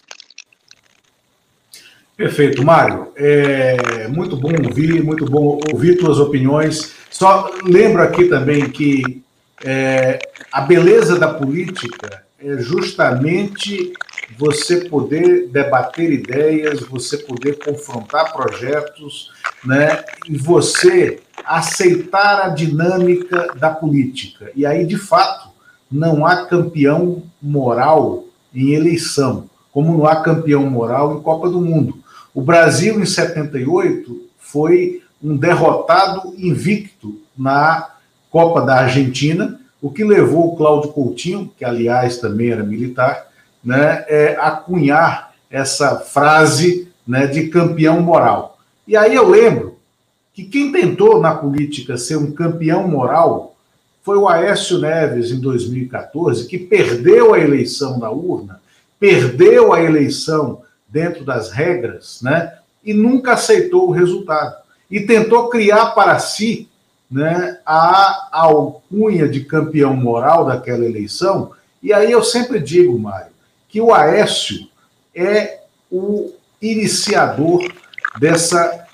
[2.15, 3.11] Perfeito, Mário.
[3.17, 6.93] É muito bom ouvir, muito bom ouvir tuas opiniões.
[7.11, 9.25] Só lembro aqui também que
[9.65, 10.19] é,
[10.53, 13.93] a beleza da política é justamente
[14.39, 19.33] você poder debater ideias, você poder confrontar projetos,
[19.65, 20.05] né?
[20.29, 24.53] E você aceitar a dinâmica da política.
[24.55, 25.49] E aí, de fato,
[25.91, 28.25] não há campeão moral
[28.55, 31.99] em eleição, como não há campeão moral em Copa do Mundo.
[32.33, 37.95] O Brasil, em 78, foi um derrotado invicto na
[38.31, 43.29] Copa da Argentina, o que levou o Cláudio Coutinho, que aliás também era militar,
[43.63, 48.59] né, é, a cunhar essa frase né, de campeão moral.
[48.87, 49.79] E aí eu lembro
[50.35, 53.57] que quem tentou na política ser um campeão moral
[54.03, 58.61] foi o Aécio Neves em 2014, que perdeu a eleição na urna,
[58.99, 62.55] perdeu a eleição dentro das regras, né?
[62.83, 64.57] E nunca aceitou o resultado.
[64.91, 66.69] E tentou criar para si
[67.11, 71.53] né, a alcunha de campeão moral daquela eleição.
[71.83, 73.33] E aí eu sempre digo, Mário,
[73.69, 74.69] que o Aécio
[75.15, 77.67] é o iniciador
[78.19, 78.87] dessa,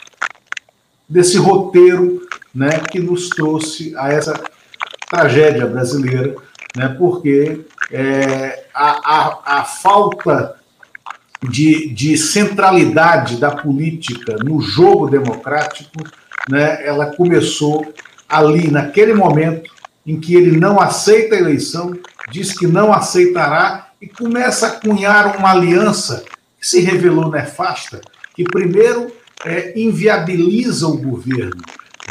[1.08, 4.40] desse roteiro né, que nos trouxe a essa
[5.08, 6.36] tragédia brasileira,
[6.76, 10.56] né, porque é, a, a, a falta
[11.50, 15.90] de, de centralidade da política no jogo democrático,
[16.48, 17.92] né, ela começou
[18.28, 19.70] ali, naquele momento
[20.06, 21.96] em que ele não aceita a eleição,
[22.30, 26.24] diz que não aceitará e começa a cunhar uma aliança
[26.60, 28.00] que se revelou nefasta,
[28.34, 29.10] que primeiro
[29.44, 31.62] é, inviabiliza o governo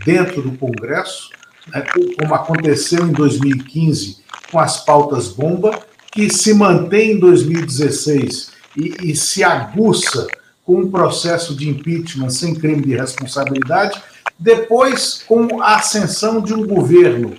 [0.05, 1.29] dentro do Congresso,
[1.67, 1.83] né,
[2.19, 5.79] como aconteceu em 2015 com as pautas bomba,
[6.11, 10.27] que se mantém em 2016 e, e se aguça
[10.63, 14.01] com um processo de impeachment sem crime de responsabilidade,
[14.37, 17.35] depois com a ascensão de um governo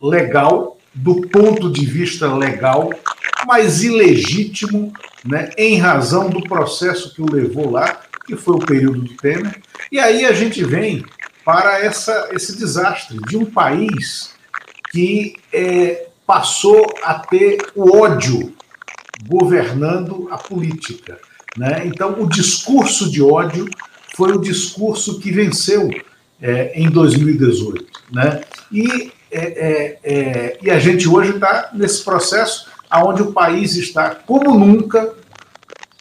[0.00, 2.90] legal, do ponto de vista legal,
[3.46, 4.92] mas ilegítimo,
[5.24, 9.60] né, em razão do processo que o levou lá, que foi o período do Temer.
[9.90, 11.04] E aí a gente vem
[11.44, 14.34] para essa, esse desastre de um país
[14.90, 18.54] que é, passou a ter o ódio
[19.26, 21.18] governando a política.
[21.56, 21.82] Né?
[21.84, 23.68] Então, o discurso de ódio
[24.20, 25.88] foi o discurso que venceu
[26.42, 27.86] é, em 2018.
[28.12, 28.42] Né?
[28.70, 34.14] E, é, é, é, e a gente hoje está nesse processo onde o país está,
[34.14, 35.14] como nunca,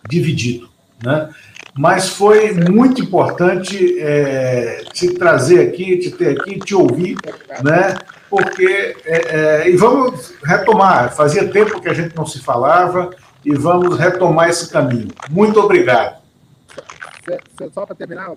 [0.09, 0.67] dividido.
[1.01, 1.29] Né?
[1.77, 7.15] Mas foi muito importante é, te trazer aqui, te ter aqui, te ouvir,
[7.63, 7.95] né?
[8.29, 8.97] porque.
[9.05, 11.15] É, e vamos retomar.
[11.15, 13.11] Fazia tempo que a gente não se falava
[13.45, 15.07] e vamos retomar esse caminho.
[15.29, 16.18] Muito obrigado.
[17.73, 18.35] Só para terminar,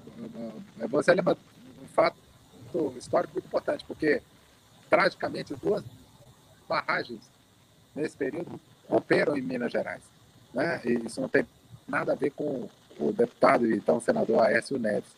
[0.88, 1.36] você lembra
[1.82, 2.16] um fato
[2.96, 4.22] histórico muito importante, porque
[4.88, 5.84] tragicamente duas
[6.68, 7.20] barragens
[7.94, 10.02] nesse período romperam em Minas Gerais.
[10.52, 10.80] Né?
[10.84, 11.46] E isso não tem
[11.86, 12.68] nada a ver com
[12.98, 15.10] o deputado e então senador Aécio Neves.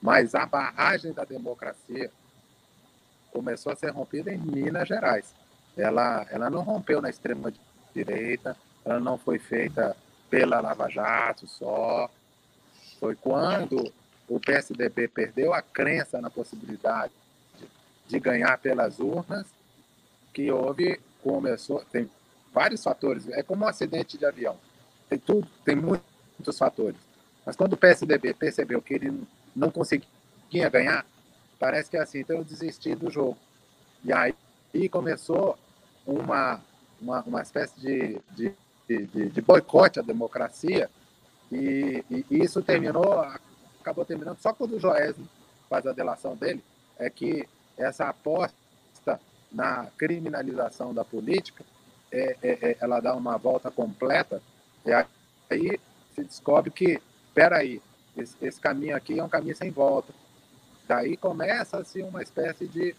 [0.00, 2.10] Mas a barragem da democracia
[3.32, 5.34] começou a ser rompida em Minas Gerais.
[5.76, 7.52] Ela, ela não rompeu na extrema
[7.94, 9.96] direita, ela não foi feita
[10.30, 12.10] pela Lava Jato só.
[12.98, 13.92] Foi quando
[14.28, 17.12] o PSDB perdeu a crença na possibilidade
[18.06, 19.46] de ganhar pelas urnas
[20.32, 22.10] que houve, começou, tem
[22.52, 24.56] vários fatores, é como um acidente de avião.
[25.08, 27.00] Tem tudo, tem muitos fatores.
[27.44, 29.22] Mas quando o PSDB percebeu que ele
[29.54, 31.06] não conseguia ganhar,
[31.58, 33.38] parece que é assim, então eu desisti do jogo.
[34.04, 34.34] E aí
[34.90, 35.58] começou
[36.06, 36.60] uma,
[37.00, 38.52] uma, uma espécie de, de,
[38.88, 40.90] de, de boicote à democracia,
[41.50, 43.20] e, e, isso terminou,
[43.80, 45.28] acabou terminando só quando o Joésio
[45.68, 46.62] faz a delação dele,
[46.98, 49.20] é que essa aposta
[49.52, 51.64] na criminalização da política,
[52.10, 54.42] é, é, é, ela dá uma volta completa,
[54.84, 55.80] e aí
[56.14, 57.80] se descobre que, espera aí,
[58.16, 60.12] esse, esse, caminho aqui é um caminho sem volta.
[60.88, 62.94] Daí começa-se uma espécie de,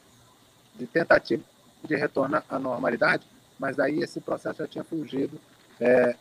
[0.76, 1.44] de tentativa
[1.84, 3.26] de retorno à normalidade,
[3.58, 5.40] mas daí esse processo já tinha fugido
[5.80, 6.16] é,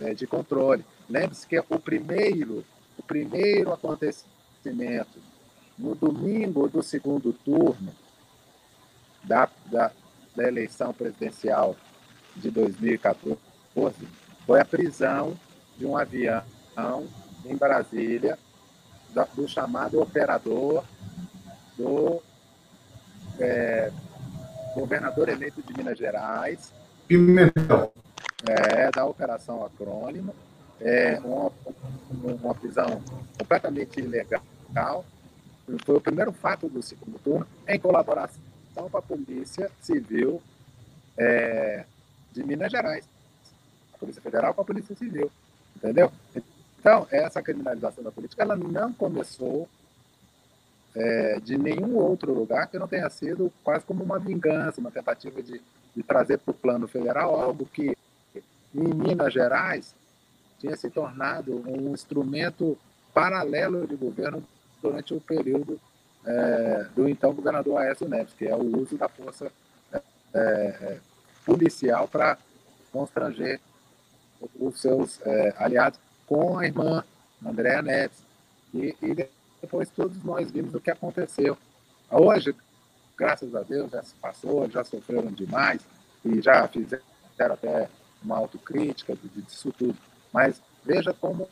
[0.00, 0.84] é, de controle.
[1.10, 2.64] Lembre-se que o primeiro,
[2.96, 5.18] o primeiro acontecimento
[5.76, 7.92] no domingo do segundo turno
[9.24, 9.90] da, da,
[10.36, 11.74] da eleição presidencial
[12.36, 13.36] de 2014
[14.46, 15.36] foi a prisão
[15.76, 16.44] de um avião
[17.44, 18.38] em Brasília
[19.34, 20.84] do chamado operador
[21.76, 22.22] do
[23.40, 23.90] é,
[24.74, 26.72] governador eleito de Minas Gerais.
[27.08, 27.92] Pimentel.
[28.46, 30.34] É, da Operação Acrônimo.
[30.80, 31.52] É, uma,
[32.42, 33.02] uma prisão
[33.38, 35.04] completamente ilegal.
[35.84, 38.40] Foi o primeiro fato do segundo turno, em colaboração
[38.74, 40.40] com a Polícia Civil
[41.16, 41.84] é,
[42.32, 43.04] de Minas Gerais.
[43.94, 45.30] A Polícia Federal com a Polícia Civil.
[45.76, 46.10] Entendeu?
[46.78, 49.68] Então, essa criminalização da política ela não começou
[50.94, 55.42] é, de nenhum outro lugar que não tenha sido quase como uma vingança, uma tentativa
[55.42, 55.60] de,
[55.94, 57.96] de trazer para o plano federal algo que
[58.74, 59.94] em Minas Gerais
[60.60, 62.78] tinha se tornado um instrumento
[63.14, 64.44] paralelo de governo
[64.80, 65.80] durante o período
[66.24, 69.50] é, do então governador Aécio Neves, que é o uso da força
[70.34, 70.98] é,
[71.44, 72.38] policial para
[72.92, 73.60] constranger
[74.58, 77.04] os seus é, aliados com a irmã
[77.44, 78.18] Andréa Neves.
[78.72, 79.28] E, e
[79.60, 81.56] depois todos nós vimos o que aconteceu.
[82.10, 82.54] Hoje,
[83.16, 85.80] graças a Deus, já se passou, já sofreram demais
[86.24, 87.02] e já fizeram
[87.38, 87.88] até
[88.22, 89.96] uma autocrítica disso tudo.
[90.32, 91.48] Mas veja como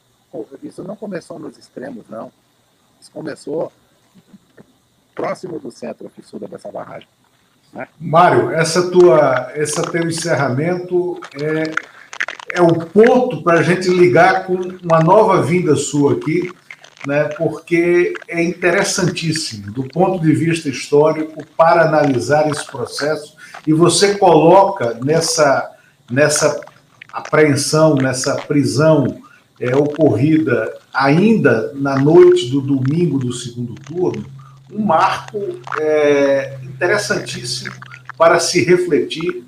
[0.62, 2.30] isso não começou nos extremos, não.
[3.00, 3.72] Isso começou
[5.14, 7.08] próximo do centro fissura dessa barragem.
[7.72, 7.88] Né?
[7.98, 11.72] Mário, essa tua, esse teu encerramento é,
[12.58, 16.50] é o ponto para a gente ligar com uma nova vinda sua aqui,
[17.06, 24.16] né, porque é interessantíssimo do ponto de vista histórico para analisar esse processo e você
[24.16, 25.70] coloca nessa,
[26.10, 26.60] nessa
[27.18, 29.22] apreensão, nessa prisão
[29.60, 34.24] é, ocorrida ainda na noite do domingo do segundo turno,
[34.72, 35.38] um marco
[35.80, 37.74] é, interessantíssimo
[38.16, 39.44] para se refletir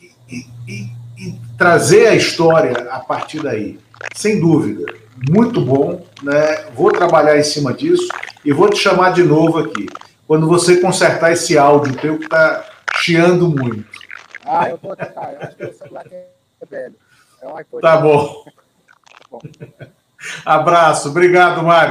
[0.00, 0.88] e, e,
[1.18, 3.78] e trazer a história a partir daí.
[4.14, 4.84] Sem dúvida,
[5.28, 6.64] muito bom, né?
[6.74, 8.08] Vou trabalhar em cima disso
[8.44, 9.86] e vou te chamar de novo aqui.
[10.26, 12.64] Quando você consertar esse áudio teu que está
[12.96, 13.89] chiando muito.
[14.50, 15.32] Ah, eu vou tentar.
[15.32, 16.26] Eu acho que o celular é
[16.68, 16.96] velho.
[17.40, 17.80] É um iPod.
[17.80, 18.44] Tá bom.
[19.30, 19.40] bom.
[20.44, 21.08] Abraço.
[21.08, 21.88] Obrigado, Mário.